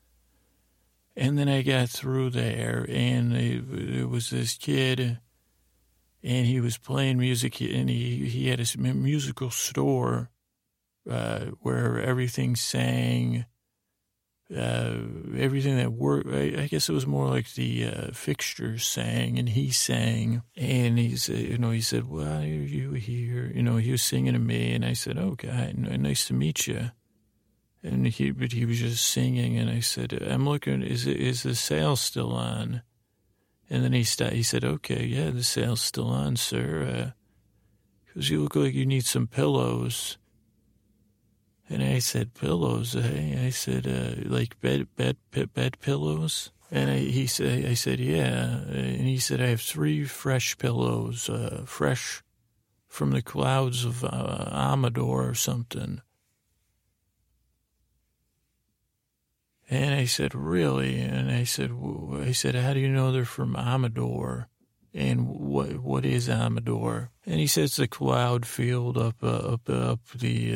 [1.15, 3.65] And then I got through there, and it,
[4.01, 5.19] it was this kid,
[6.23, 10.31] and he was playing music, and he, he had a musical store
[11.09, 13.45] uh, where everything sang
[14.55, 14.95] uh,
[15.37, 16.29] everything that worked.
[16.29, 20.99] I, I, guess it was more like the uh, fixtures sang, and he sang, and
[20.99, 24.35] he said, you know, he said, "Why are you here?" You know, he was singing
[24.35, 26.91] to me, and I said, "Oh, God, nice to meet you."
[27.83, 30.83] And he, but he was just singing, and I said, "I'm looking.
[30.83, 32.83] Is is the sale still on?"
[33.69, 37.15] And then he st- he said, "Okay, yeah, the sale's still on, sir.
[38.07, 40.19] Because uh, you look like you need some pillows."
[41.69, 43.47] And I said, pillows, eh?
[43.47, 46.53] I said, uh, like bed, bed, bed pillows.
[46.71, 48.61] And I, he said, I said, yeah.
[48.69, 52.23] And he said, I have three fresh pillows, uh, fresh
[52.87, 56.01] from the clouds of uh, Amador or something.
[59.69, 61.01] And I said, really?
[61.01, 61.73] And I said,
[62.13, 64.49] I said, how do you know they're from Amador?
[64.97, 67.11] And what what is Amador?
[67.27, 70.55] And he says the cloud field up uh, up up the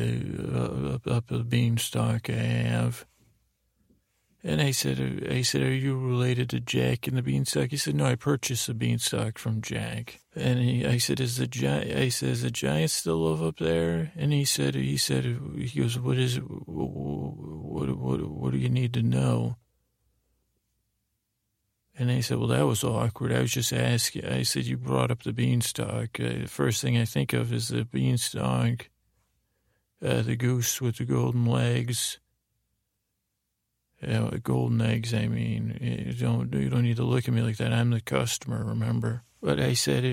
[0.51, 3.05] uh, up up the beanstalk I have.
[4.43, 7.69] And I said, I said, are you related to Jack and the beanstalk?
[7.69, 10.19] He said, no, I purchased the beanstalk from Jack.
[10.35, 11.95] And he, I said, is the giant?
[11.95, 14.11] I said, is the giant still live up there?
[14.15, 15.25] And he said, he said,
[15.55, 19.57] he goes, what is, what, what, what do you need to know?
[22.01, 23.31] And they said, well, that was awkward.
[23.31, 24.25] I was just asking.
[24.25, 26.19] I said, you brought up the beanstalk.
[26.19, 28.89] Uh, the first thing I think of is the beanstalk,
[30.03, 32.17] uh, the goose with the golden legs.
[34.01, 35.77] Uh, golden eggs, I mean.
[35.79, 37.71] You don't, you don't need to look at me like that.
[37.71, 39.21] I'm the customer, remember?
[39.39, 40.03] But I said,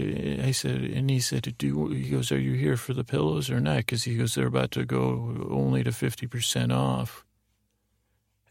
[0.45, 3.61] I said, and he said, do, he goes, are you here for the pillows or
[3.61, 3.79] not?
[3.79, 7.25] Because he goes, they're about to go only to 50% off.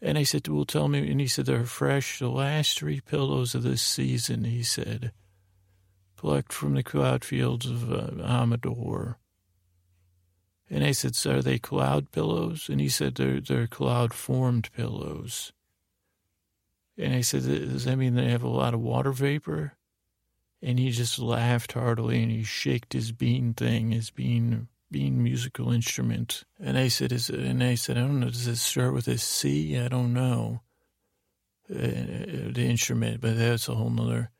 [0.00, 1.10] And I said, well, tell me.
[1.10, 2.18] And he said, they're fresh.
[2.18, 5.12] The last three pillows of this season, he said,
[6.16, 9.18] plucked from the cloud fields of uh, Amador.
[10.70, 12.68] And I said, so are they cloud pillows?
[12.68, 15.52] And he said, they're, they're cloud formed pillows.
[16.96, 19.74] And I said, does that mean they have a lot of water vapor?
[20.60, 25.72] And he just laughed heartily and he shaked his bean thing, his bean being musical
[25.72, 26.44] instrument.
[26.58, 29.18] And I said, is, and I said, I don't know, does it start with a
[29.18, 29.78] C?
[29.78, 30.62] I don't know.
[31.70, 34.30] Uh, the instrument, but that's a whole nother.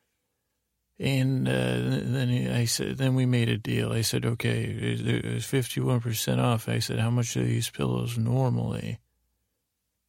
[0.99, 3.93] And uh, then I said, then we made a deal.
[3.93, 6.69] I said, okay, it's 51% off.
[6.69, 8.99] I said, how much are these pillows normally?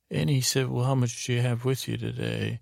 [0.09, 2.61] And he said, well, how much do you have with you today?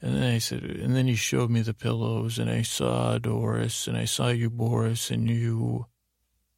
[0.00, 3.86] And then I said, and then he showed me the pillows, and I saw Doris,
[3.86, 5.86] and I saw you, Boris, and you,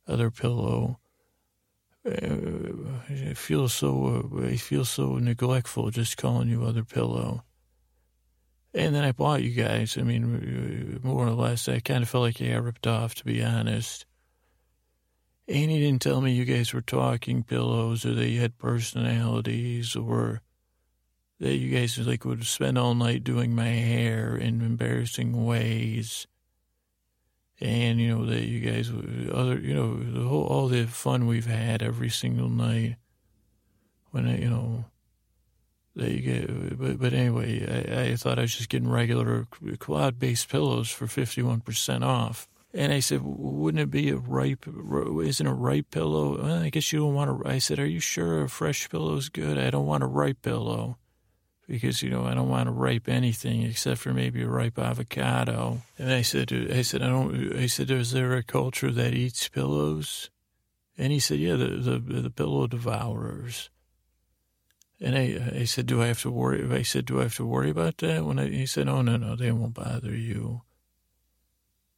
[0.06, 0.98] other pillow.
[2.06, 4.30] Uh, I feel so.
[4.34, 7.44] Uh, I feel so neglectful just calling you other pillow.
[8.74, 9.96] And then I bought you guys.
[9.96, 13.24] I mean, more or less, I kind of felt like I got ripped off, to
[13.24, 14.04] be honest.
[15.46, 19.94] And he didn't tell me you guys were talking pillows or that you had personalities
[19.94, 20.42] or
[21.38, 26.26] that you guys like would spend all night doing my hair in embarrassing ways
[27.64, 28.90] and you know that you guys
[29.32, 32.96] other you know the whole all the fun we've had every single night
[34.10, 34.84] when I, you know
[35.96, 39.46] that you get but but anyway I, I thought I was just getting regular
[39.78, 42.48] cloud based pillows for fifty one percent off.
[42.76, 46.42] And I said wouldn't it be a ripe isn't a ripe pillow?
[46.42, 49.16] Well, I guess you don't want to I said are you sure a fresh pillow
[49.16, 49.56] is good?
[49.56, 50.98] I don't want a ripe pillow
[51.68, 55.82] because you know I don't want to ripe anything except for maybe a ripe avocado.
[55.98, 57.56] And I said, I said, I don't.
[57.56, 60.30] I said, is there a culture that eats pillows?
[60.96, 63.70] And he said, yeah, the the, the pillow devourers.
[65.00, 66.64] And I, I said, do I have to worry?
[66.72, 68.24] I said, do I have to worry about that?
[68.24, 70.62] When I, he said, oh no, no, they won't bother you.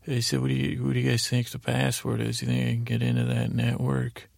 [0.07, 2.43] They said, what do you, what do you guys think the password is?
[2.43, 4.29] You think I can get into that network?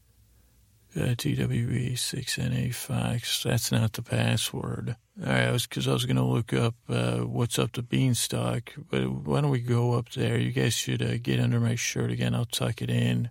[0.97, 3.43] Uh, TWE6NA Fox.
[3.43, 4.97] That's not the password.
[5.21, 7.83] All right, I was because I was going to look up uh, what's up to
[7.83, 10.39] Beanstalk, but why don't we go up there?
[10.39, 12.35] You guys should uh, get under my shirt again.
[12.35, 13.31] I'll tuck it in,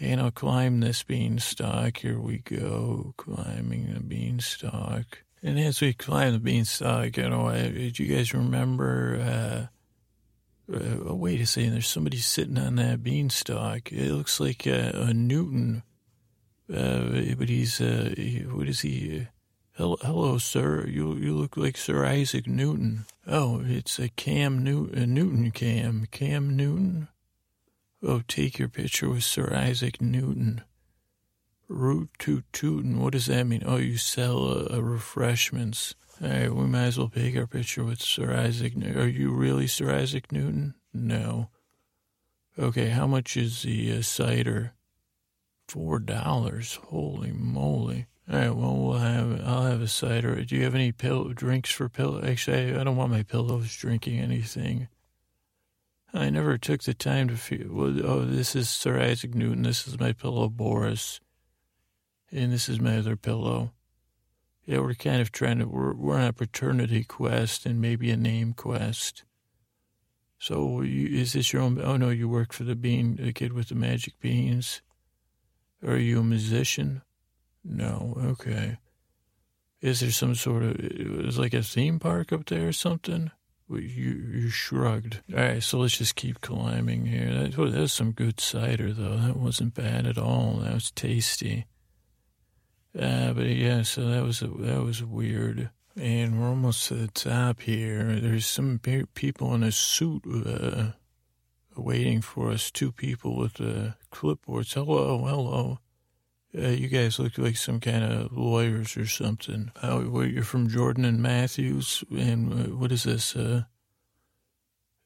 [0.00, 1.98] and I'll climb this beanstalk.
[1.98, 5.24] Here we go, climbing the beanstalk.
[5.42, 9.68] And as we climb the beanstalk, you know, did you guys remember?
[10.70, 13.92] Uh, uh, wait a second, there's somebody sitting on that beanstalk.
[13.92, 15.82] It looks like uh, a Newton
[16.72, 19.26] uh, but he's, uh, he, what is he?
[19.72, 20.86] Hello, hello, sir.
[20.88, 23.06] You you look like Sir Isaac Newton.
[23.28, 27.06] Oh, it's a Cam New Newton Cam Cam Newton.
[28.02, 30.62] Oh, take your picture with Sir Isaac Newton.
[31.68, 33.00] Root to Tootin.
[33.00, 33.62] What does that mean?
[33.64, 35.94] Oh, you sell uh, uh, refreshments.
[36.20, 38.72] All right, we might as well take our picture with Sir Isaac.
[38.96, 40.74] Are you really Sir Isaac Newton?
[40.92, 41.50] No.
[42.58, 44.72] Okay, how much is the uh, cider?
[45.68, 46.78] Four dollars.
[46.88, 48.06] Holy moly.
[48.30, 50.42] All right, well, we'll have, I'll have a cider.
[50.42, 52.22] Do you have any pill, drinks for pillow?
[52.22, 54.88] Actually, I don't want my pillows drinking anything.
[56.12, 59.62] I never took the time to feel, well, oh, this is Sir Isaac Newton.
[59.62, 61.20] This is my pillow, Boris.
[62.30, 63.72] And this is my other pillow.
[64.64, 68.16] Yeah, we're kind of trying to, we're, we're on a paternity quest and maybe a
[68.16, 69.24] name quest.
[70.38, 73.54] So you, is this your own, oh no, you work for the bean, the kid
[73.54, 74.82] with the magic beans.
[75.86, 77.02] Are you a musician?
[77.64, 78.16] No.
[78.18, 78.78] Okay.
[79.80, 83.30] Is there some sort of is like a theme park up there or something?
[83.70, 85.20] You you shrugged.
[85.32, 87.32] All right, so let's just keep climbing here.
[87.32, 89.16] That, that was some good cider though.
[89.18, 90.60] That wasn't bad at all.
[90.62, 91.66] That was tasty.
[92.98, 95.70] Uh, but yeah, so that was that was weird.
[95.96, 98.18] And we're almost to the top here.
[98.20, 98.80] There's some
[99.14, 100.92] people in a suit uh,
[101.78, 102.70] waiting for us.
[102.70, 104.74] Two people with uh, clipboards.
[104.74, 105.78] Hello, hello.
[106.56, 109.70] Uh, you guys look like some kind of lawyers or something.
[109.82, 113.36] You're from Jordan and Matthews, and uh, what is this?
[113.36, 113.64] Uh,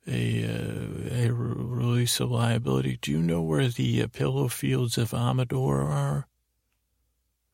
[0.06, 2.98] a uh, a release of liability.
[3.00, 6.28] Do you know where the uh, pillow fields of Amador are?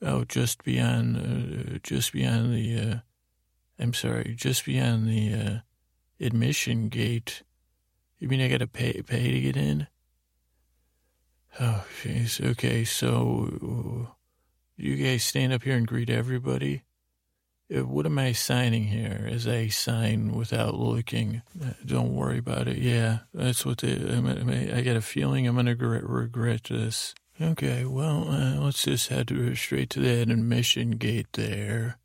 [0.02, 3.02] Oh, just beyond, just beyond the.
[3.78, 5.62] I'm sorry, just beyond the
[6.20, 7.42] admission gate.
[8.18, 9.86] You mean I got to pay pay to get in?
[11.60, 12.44] Oh, jeez.
[12.44, 14.14] Okay, so
[14.76, 16.82] you guys stand up here and greet everybody.
[17.74, 19.28] Uh, what am I signing here?
[19.30, 21.42] As I sign without looking.
[21.60, 22.78] Uh, don't worry about it.
[22.78, 27.14] Yeah, that's what the, I got a feeling I'm to regret this.
[27.40, 31.98] Okay, well, uh, let's just head straight to that admission gate there.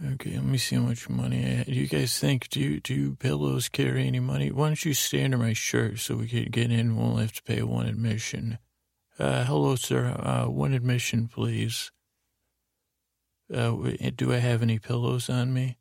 [0.00, 1.64] Okay, let me see how much money I.
[1.64, 4.52] Do you guys think, do you, do you pillows carry any money?
[4.52, 6.96] Why don't you stay under my shirt so we can get in?
[6.96, 8.58] We'll only have to pay one admission.
[9.18, 10.06] Uh, hello, sir.
[10.06, 11.90] Uh, one admission, please.
[13.52, 13.72] Uh,
[14.14, 15.78] do I have any pillows on me?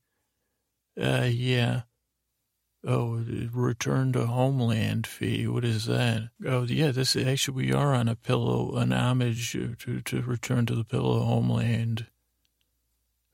[0.99, 1.81] Uh, yeah.
[2.83, 5.45] Oh, return to homeland fee.
[5.45, 6.29] What is that?
[6.43, 10.75] Oh, yeah, this actually, we are on a pillow, an homage to, to return to
[10.75, 12.07] the pillow homeland.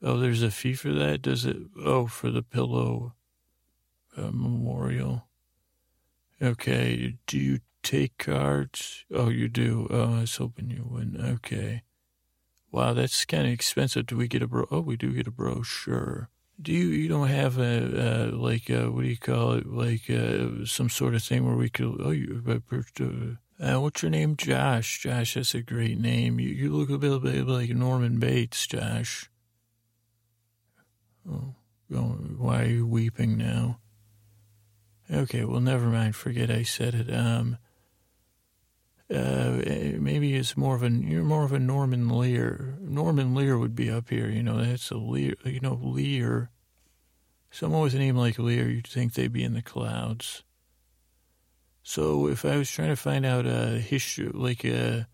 [0.04, 1.22] Oh, there's a fee for that?
[1.22, 1.58] Does it?
[1.82, 3.14] Oh, for the pillow
[4.18, 5.28] uh, memorial.
[6.42, 7.16] Okay.
[7.26, 9.06] Do you take cards?
[9.14, 9.88] Oh, you do.
[9.90, 11.20] Oh, I was hoping you wouldn't.
[11.20, 11.84] Okay.
[12.70, 14.08] Wow, that's kind of expensive.
[14.08, 14.68] Do we get a bro?
[14.70, 16.30] Oh, we do get a brochure.
[16.62, 16.88] Do you?
[16.88, 19.68] You don't have a uh, like a, what do you call it?
[19.68, 22.02] Like uh, some sort of thing where we could.
[22.04, 22.44] Oh, you.
[22.46, 24.36] Uh, uh, what's your name?
[24.36, 25.00] Josh.
[25.00, 26.40] Josh, that's a great name.
[26.40, 29.30] You, you look a little bit like Norman Bates, Josh.
[31.30, 31.56] Oh,
[31.90, 33.80] why are you weeping now?
[35.12, 36.16] Okay, well, never mind.
[36.16, 37.14] Forget I said it.
[37.14, 37.58] Um,
[39.14, 39.62] Uh,
[40.00, 42.78] maybe it's more of a you're more of a Norman Lear.
[42.82, 44.28] Norman Lear would be up here.
[44.30, 45.36] You know, that's a Lear.
[45.46, 46.50] You know, Lear.
[47.52, 50.44] Someone with a name like Lear, you'd think they'd be in the clouds.
[51.84, 55.08] So if I was trying to find out a history, like a,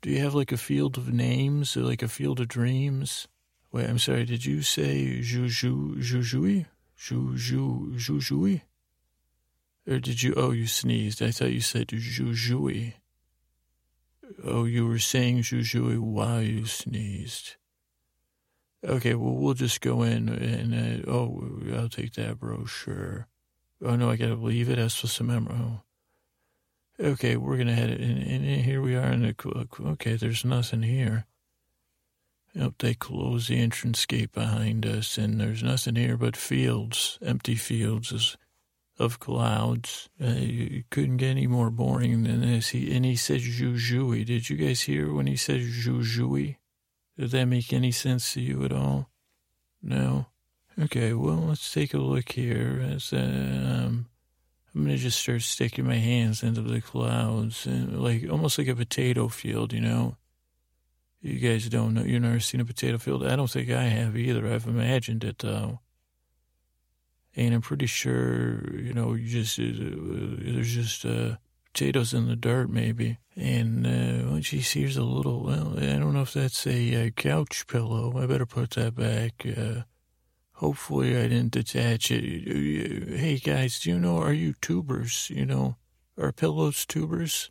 [0.00, 3.28] do you have like a field of names or like a field of dreams?
[3.72, 4.24] Wait, I'm sorry.
[4.24, 6.66] Did you say Juju Jujui?
[6.96, 8.62] Juju Jujui?
[9.88, 10.34] Or did you?
[10.36, 11.22] Oh, you sneezed.
[11.22, 12.94] I thought you said Jujui.
[14.44, 17.56] Oh, you were saying Jujui while you sneezed.
[18.82, 23.28] Okay, well, we'll just go in and, uh, oh, I'll take that brochure.
[23.84, 24.76] Oh, no, I got to leave it.
[24.76, 25.52] That's supposed to remember.
[25.52, 25.80] Oh.
[26.98, 27.90] Okay, we're going to head.
[27.90, 31.26] And, and, here we are in the, okay, there's nothing here.
[32.54, 37.54] Yep, they close the entrance gate behind us, and there's nothing here but fields, empty
[37.54, 38.36] fields
[38.98, 40.08] of clouds.
[40.22, 42.68] Uh, you couldn't get any more boring than this.
[42.68, 44.26] He, and he said Jujui.
[44.26, 46.56] Did you guys hear when he said Jujui?
[47.16, 49.10] Did that make any sense to you at all?
[49.82, 50.26] No?
[50.80, 52.80] Okay, well, let's take a look here.
[52.94, 54.06] As, um,
[54.74, 58.68] I'm going to just start sticking my hands into the clouds, and like almost like
[58.68, 60.16] a potato field, you know?
[61.22, 62.02] You guys don't know.
[62.02, 63.26] You've never seen a potato field?
[63.26, 64.46] I don't think I have either.
[64.46, 65.80] I've imagined it, though.
[67.36, 71.36] And I'm pretty sure, you know, you just, uh, there's just uh,
[71.72, 73.18] potatoes in the dirt, maybe.
[73.36, 77.10] And, uh, well, geez, here's a little, well, I don't know if that's a, uh,
[77.10, 78.20] couch pillow.
[78.20, 79.46] I better put that back.
[79.46, 79.82] Uh,
[80.54, 82.24] hopefully I didn't detach it.
[83.16, 85.30] Hey, guys, do you know, are you tubers?
[85.30, 85.76] You know,
[86.18, 87.50] are pillows tubers?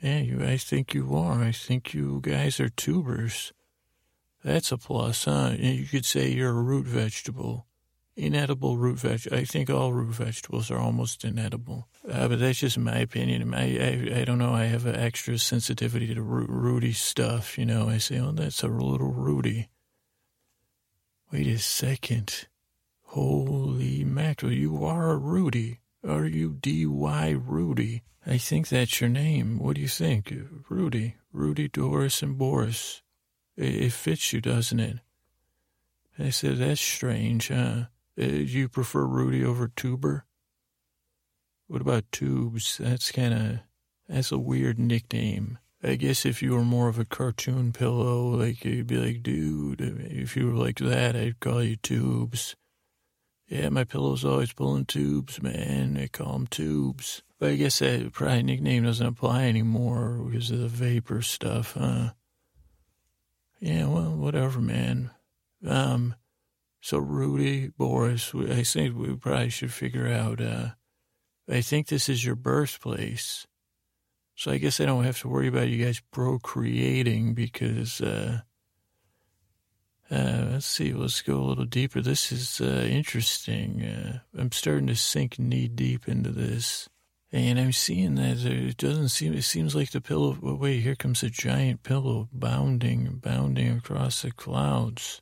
[0.00, 1.42] Yeah, you, I think you are.
[1.42, 3.52] I think you guys are tubers.
[4.44, 5.54] That's a plus, huh?
[5.58, 7.66] You could say you're a root vegetable.
[8.14, 9.28] Inedible root veg.
[9.30, 11.88] I think all root vegetables are almost inedible.
[12.08, 13.52] Uh, but that's just my opinion.
[13.52, 14.54] I, I, I don't know.
[14.54, 17.58] I have an extra sensitivity to root, rooty stuff.
[17.58, 19.68] You know, I say, oh, that's a little rooty.
[21.30, 22.46] Wait a second.
[23.02, 25.80] Holy mackerel, you are a Rudy.
[26.06, 27.30] Are you D.Y.
[27.30, 28.02] Rudy?
[28.26, 29.58] I think that's your name.
[29.58, 30.34] What do you think?
[30.68, 31.14] Rudy.
[31.32, 33.02] Rudy, Doris, and Boris.
[33.56, 34.98] It, fits you, doesn't it?
[36.18, 37.84] I said, that's strange, huh?
[38.18, 40.24] Uh, you prefer Rudy over Tuber?
[41.68, 42.78] What about Tubes?
[42.78, 43.58] That's kind of,
[44.08, 45.58] that's a weird nickname.
[45.82, 49.80] I guess if you were more of a cartoon pillow, like you'd be like, dude,
[49.80, 52.56] if you were like that, I'd call you Tubes.
[53.48, 55.94] Yeah, my pillow's always pulling tubes, man.
[55.94, 57.22] They call them tubes.
[57.38, 62.10] But I guess that probably nickname doesn't apply anymore because of the vapor stuff, huh?
[63.60, 65.10] Yeah, well, whatever, man.
[65.66, 66.14] Um,
[66.80, 70.70] so Rudy, Boris, I think we probably should figure out, uh,
[71.48, 73.46] I think this is your birthplace.
[74.34, 78.40] So I guess I don't have to worry about you guys procreating because, uh,
[80.10, 82.00] uh, let's see, let's go a little deeper.
[82.00, 83.82] This is, uh, interesting.
[83.82, 86.88] Uh, I'm starting to sink knee deep into this.
[87.36, 90.94] And I'm seeing that it doesn't seem, it seems like the pillow, well, wait, here
[90.94, 95.20] comes a giant pillow bounding, bounding across the clouds.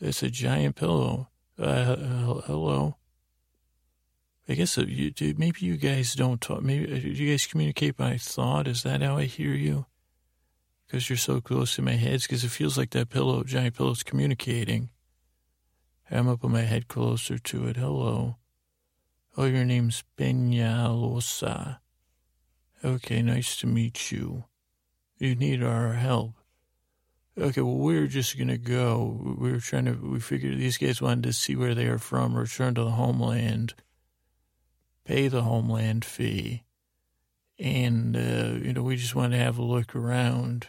[0.00, 1.28] It's a giant pillow.
[1.56, 2.96] Uh, hello.
[4.48, 6.60] I guess uh, you, maybe you guys don't talk.
[6.60, 8.66] Maybe uh, you guys communicate by thought.
[8.66, 9.86] Is that how I hear you?
[10.88, 12.22] Because you're so close to my head.
[12.22, 14.90] Because it feels like that pillow, giant pillow, is communicating.
[16.10, 17.76] I'm up on my head closer to it.
[17.76, 18.38] Hello.
[19.34, 21.78] Oh, your name's Peñalosa.
[22.84, 24.44] Okay, nice to meet you.
[25.18, 26.34] You need our help.
[27.38, 29.36] Okay, well, we are just going to go.
[29.38, 32.34] We were trying to, we figured these guys wanted to see where they are from,
[32.34, 33.72] return to the homeland,
[35.06, 36.64] pay the homeland fee.
[37.58, 40.66] And, uh, you know, we just wanted to have a look around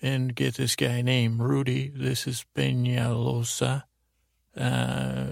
[0.00, 1.92] and get this guy named Rudy.
[1.94, 3.82] This is Peñalosa.
[4.56, 5.24] Uh,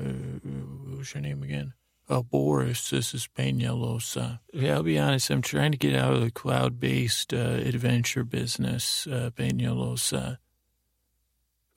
[0.97, 1.73] what's your name again?
[2.07, 4.41] Oh, Boris, this is Peñalosa.
[4.53, 9.07] Yeah, I'll be honest, I'm trying to get out of the cloud-based uh, adventure business,
[9.07, 10.37] uh, Peñalosa.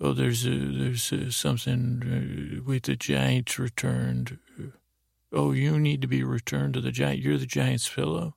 [0.01, 4.37] Oh, there's a, there's a, something uh, with the Giants returned.
[5.31, 7.19] Oh, you need to be returned to the Giant.
[7.19, 8.35] You're the Giant's pillow?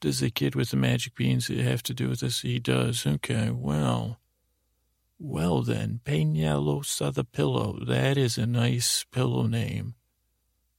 [0.00, 2.40] Does the kid with the magic beans have to do with this?
[2.40, 3.06] He does.
[3.06, 4.20] Okay, well.
[5.18, 7.78] Well then, Peñalosa the pillow.
[7.86, 9.94] That is a nice pillow name.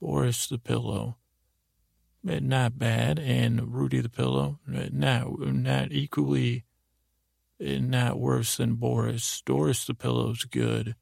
[0.04, 1.16] Boris the Pillow.
[2.28, 3.20] Eh, not bad.
[3.20, 4.60] And Rudy the Pillow.
[4.76, 6.66] Eh, not, not equally,
[7.62, 9.42] eh, not worse than Boris.
[9.46, 10.96] Doris the Pillow's good.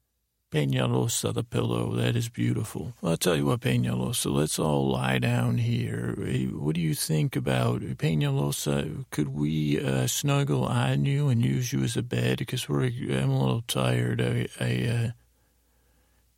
[0.52, 1.96] Peñalosa, the pillow.
[1.96, 2.92] That is beautiful.
[3.00, 6.14] Well, I'll tell you what, Peñalosa, let's all lie down here.
[6.52, 9.06] What do you think about Peñalosa?
[9.10, 12.38] Could we uh, snuggle on you and use you as a bed?
[12.38, 14.20] Because we're, I'm a little tired.
[14.20, 15.10] I, I, uh,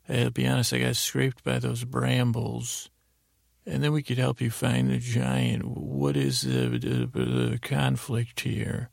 [0.07, 2.89] I'll be honest, I got scraped by those brambles.
[3.65, 5.65] And then we could help you find the giant.
[5.65, 8.91] What is the, the, the conflict here?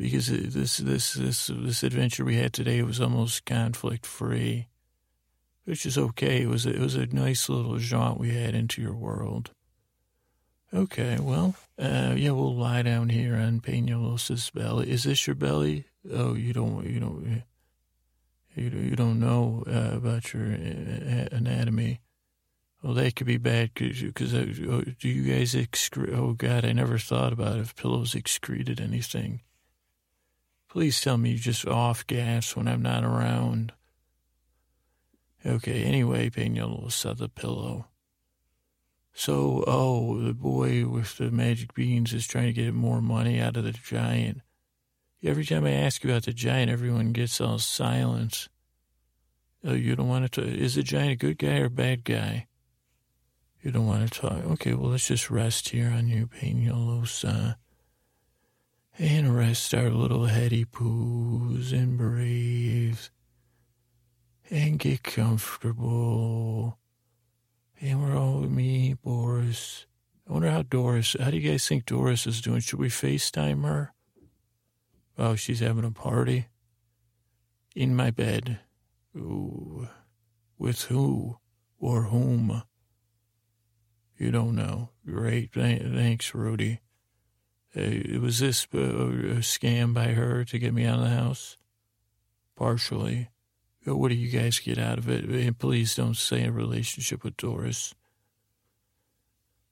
[0.00, 4.66] because this this this this adventure we had today was almost conflict free,
[5.64, 6.42] which is okay.
[6.42, 9.50] It was a, it was a nice little jaunt we had into your world.
[10.72, 14.90] Okay, well, uh, yeah, we'll lie down here on Peñalosa's belly.
[14.90, 15.84] Is this your belly?
[16.10, 17.42] Oh, you don't you don't
[18.54, 22.00] you you don't know uh, about your uh, anatomy.
[22.82, 26.16] Well, that could be bad because uh, oh, do you guys excrete?
[26.16, 29.42] Oh God, I never thought about if pillows excreted anything.
[30.68, 33.72] Please tell me you just off gas when I'm not around.
[35.44, 37.86] Okay, anyway, Peñalosa the pillow.
[39.12, 43.56] So, oh, the boy with the magic beans is trying to get more money out
[43.56, 44.42] of the giant.
[45.22, 48.48] Every time I ask about the giant, everyone gets all silent.
[49.62, 50.50] Oh, you don't want to talk.
[50.50, 52.46] Is the giant a good guy or a bad guy?
[53.62, 54.44] You don't want to talk.
[54.52, 57.56] Okay, well, let's just rest here on you, Peñalosa
[59.00, 62.98] and rest our little heady poos and breathe
[64.50, 66.78] and get comfortable.
[67.80, 69.86] And we're all with me, Boris.
[70.28, 72.60] I wonder how Doris, how do you guys think Doris is doing?
[72.60, 73.94] Should we FaceTime her?
[75.20, 76.46] Oh, she's having a party?
[77.76, 78.60] In my bed.
[79.14, 79.86] Ooh.
[80.58, 81.36] With who
[81.78, 82.62] or whom?
[84.16, 84.88] You don't know.
[85.04, 85.52] Great.
[85.52, 86.80] Thanks, Rudy.
[87.76, 91.58] Uh, was this uh, a scam by her to get me out of the house?
[92.56, 93.28] Partially.
[93.84, 95.24] What do you guys get out of it?
[95.26, 97.94] And please don't say a relationship with Doris.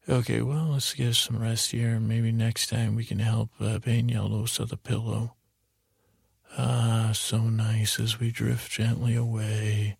[0.07, 1.99] Okay, well, let's get some rest here.
[1.99, 5.36] Maybe next time we can help uh, Peñalosa the pillow.
[6.57, 9.96] Ah, so nice as we drift gently away.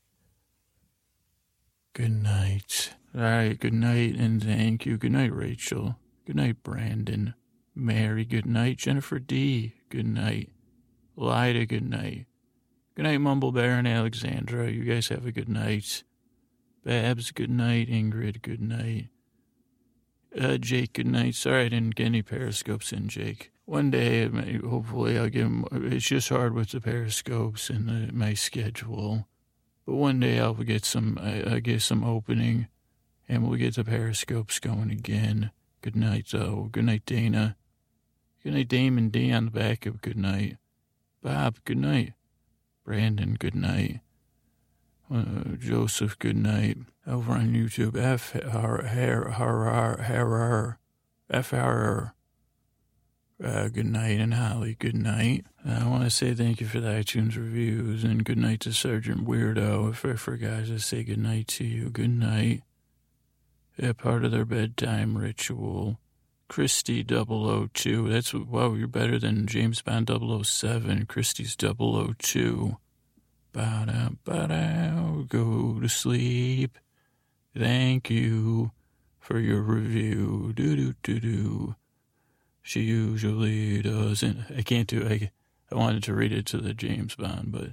[1.93, 2.95] Good night.
[3.15, 4.97] All right, good night and thank you.
[4.97, 5.97] Good night, Rachel.
[6.27, 7.35] Good night, Brandon.
[7.75, 8.77] Mary, good night.
[8.77, 10.51] Jennifer D., good night.
[11.17, 12.27] Lida, good night.
[12.95, 14.71] Good night, Mumble Bear and Alexandra.
[14.71, 16.03] You guys have a good night.
[16.85, 17.89] Babs, good night.
[17.89, 19.09] Ingrid, good night.
[20.39, 21.35] Uh, Jake, good night.
[21.35, 23.51] Sorry I didn't get any periscopes in, Jake.
[23.69, 24.27] One day,
[24.61, 25.47] hopefully, I'll get.
[25.73, 29.29] It's just hard with the periscopes and the, my schedule.
[29.85, 32.69] But one day I'll get some, I, will get some opening
[33.29, 35.51] and we'll get the periscopes going again.
[35.83, 36.71] Good night, though.
[36.73, 37.57] Good night, Dana.
[38.43, 40.57] Good night, Damon D on the back of good night.
[41.23, 42.15] Bob, good night.
[42.87, 44.01] Brandon, good night.
[45.15, 46.79] Uh, Joseph, good night.
[47.07, 50.79] Over on YouTube, F R R R
[51.31, 52.15] F R
[53.43, 55.47] uh, good night, and Holly, good night.
[55.67, 58.73] Uh, I want to say thank you for the iTunes reviews, and good night to
[58.73, 59.91] Sergeant Weirdo.
[59.91, 62.63] If I forgot to say good night to you, good night.
[63.77, 65.99] Yeah, part of their bedtime ritual.
[66.49, 68.09] Christie 002.
[68.09, 71.07] That's, wow, you're better than James Bond 007.
[71.07, 72.77] Christie's 002.
[73.53, 76.79] Ba-da, ba-da, go to sleep.
[77.57, 78.73] Thank you
[79.21, 80.53] for your review.
[80.55, 81.77] Do-do-do-do.
[82.69, 84.45] She usually doesn't.
[84.55, 85.31] I can't do I,
[85.73, 87.71] I wanted to read it to the James Bond, but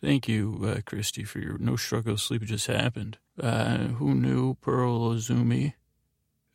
[0.00, 2.42] thank you, uh, Christy, for your no struggle sleep.
[2.42, 3.18] It just happened.
[3.38, 5.74] Uh, who knew Pearl Azumi?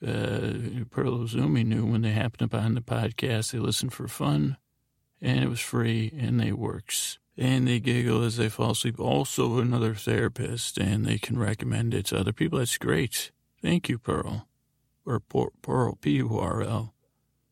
[0.01, 4.57] uh, Pearl Zumi knew when they happened upon the podcast, they listen for fun,
[5.21, 7.19] and it was free, and they works.
[7.37, 8.99] And they giggle as they fall asleep.
[8.99, 12.57] Also, another therapist, and they can recommend it to other people.
[12.57, 13.29] That's great.
[13.61, 14.47] Thank you, Pearl.
[15.05, 16.95] Or Pearl, P-U-R-L.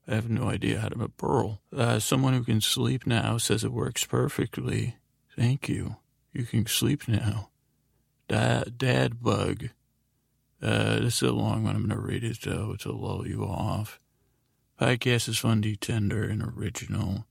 [0.08, 1.62] I have no idea how to spell Pearl.
[1.76, 4.96] Uh, someone who can sleep now says it works perfectly.
[5.36, 5.98] Thank you.
[6.32, 7.50] You can sleep now.
[8.28, 9.70] Dad, dad bug.
[10.62, 11.76] Uh, this is a long one.
[11.76, 14.00] I'm going to read it though to lull you off.
[14.80, 17.26] Podcast is funny, tender, and original.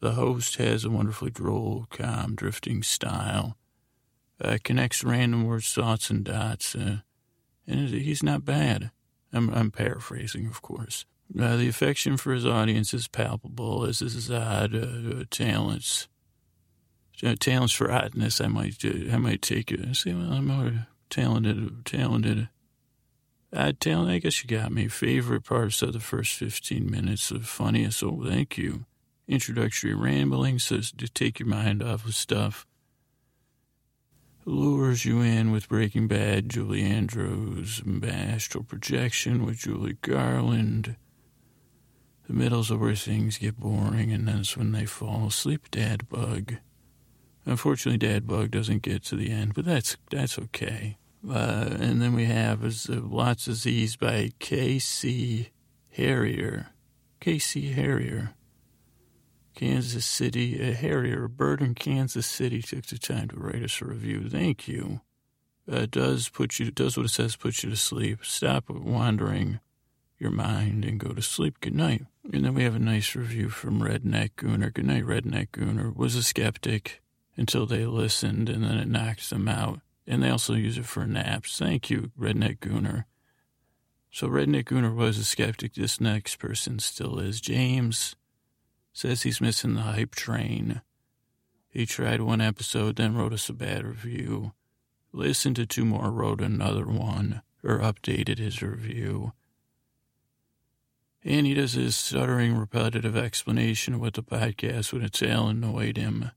[0.00, 3.56] The host has a wonderfully droll, calm, drifting style.
[4.40, 6.74] Uh, connects random words, thoughts, and dots.
[6.74, 6.98] Uh,
[7.66, 8.90] and he's not bad.
[9.32, 11.04] I'm, I'm paraphrasing, of course.
[11.38, 16.08] Uh, the affection for his audience is palpable, as his odd uh, talents.
[17.22, 19.94] Uh, talents for oddness, I might, uh, I might take it.
[19.96, 22.48] See, well, I'm more talented, talented
[23.52, 24.88] uh, Taylor, I guess you got me.
[24.88, 28.84] Favorite parts of the first 15 minutes of funniest, so thank you.
[29.26, 32.66] Introductory rambling says to take your mind off of stuff.
[34.44, 40.96] lures you in with Breaking Bad, Julie Andrews, Astral Projection with Julie Garland.
[42.28, 45.70] The middle's where things get boring, and that's when they fall asleep.
[45.70, 46.56] Dad Bug.
[47.46, 50.98] Unfortunately, Dad Bug doesn't get to the end, but that's that's okay.
[51.26, 55.48] Uh, and then we have is, uh, Lots of Z's by K.C.
[55.92, 56.68] Harrier.
[57.20, 57.72] K.C.
[57.72, 58.34] Harrier.
[59.54, 63.80] Kansas City, a Harrier, a bird in Kansas City took the time to write us
[63.80, 64.28] a review.
[64.28, 65.00] Thank you.
[65.70, 68.24] Uh, does put you does what it says, puts you to sleep.
[68.24, 69.58] Stop wandering
[70.18, 71.60] your mind and go to sleep.
[71.60, 72.04] Good night.
[72.30, 74.72] And then we have a nice review from Redneck Gooner.
[74.72, 75.94] Good night, Redneck Gooner.
[75.96, 77.00] Was a skeptic
[77.36, 79.80] until they listened, and then it knocks them out.
[80.06, 81.58] And they also use it for naps.
[81.58, 83.04] Thank you, Redneck Gooner.
[84.10, 85.74] So Redneck Gooner was a skeptic.
[85.74, 87.40] This next person still is.
[87.40, 88.14] James
[88.92, 90.82] says he's missing the hype train.
[91.70, 94.52] He tried one episode, then wrote us a bad review.
[95.12, 99.32] Listened to two more, wrote another one, or updated his review.
[101.24, 106.30] And he does his stuttering, repetitive explanation of what the podcast would entail annoyed him.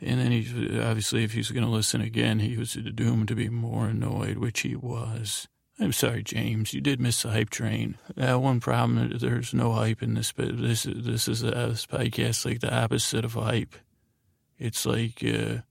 [0.00, 3.48] And then he, obviously, if he's going to listen again, he was doomed to be
[3.48, 5.46] more annoyed, which he was.
[5.78, 6.74] I'm sorry, James.
[6.74, 7.96] You did miss the hype train.
[8.16, 10.30] Uh, one problem: there's no hype in this.
[10.30, 13.74] But this this is a this podcast like the opposite of hype.
[14.58, 15.62] It's like uh,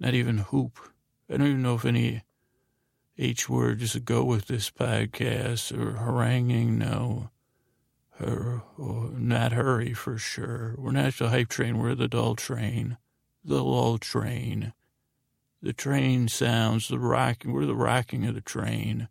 [0.00, 0.78] not even hoop.
[1.30, 2.22] I don't even know if any
[3.18, 6.78] H words go with this podcast or haranguing.
[6.78, 7.30] No,
[8.18, 10.74] her or not hurry for sure.
[10.78, 11.78] We're not the hype train.
[11.78, 12.98] We're the dull train,
[13.44, 14.72] the lull train.
[15.62, 17.52] The train sounds the rocking.
[17.52, 19.08] We're the rocking of the train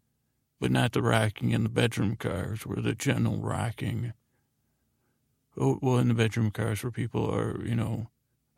[0.60, 4.14] but not the rocking in the bedroom cars where the general rocking.
[5.58, 8.08] Oh, well, in the bedroom cars where people are, you know,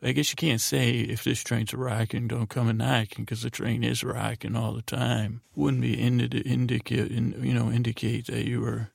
[0.02, 3.50] I guess you can't say if this train's rocking, don't come and knocking because the
[3.50, 5.42] train is rocking all the time.
[5.56, 8.92] Wouldn't be indi- indicate, you know, indicate that you were.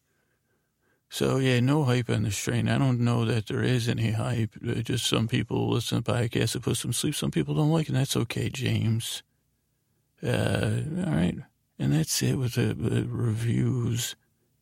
[1.10, 2.68] So yeah, no hype on this train.
[2.68, 4.54] I don't know that there is any hype.
[4.82, 7.14] Just some people listen to podcasts that put some sleep.
[7.14, 7.90] Some people don't like it.
[7.90, 9.22] And that's okay, James.
[10.22, 11.36] Uh, all right.
[11.78, 14.14] And that's it with the, the reviews.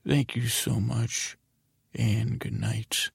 [0.07, 1.36] Thank you so much,
[1.95, 3.09] and good night.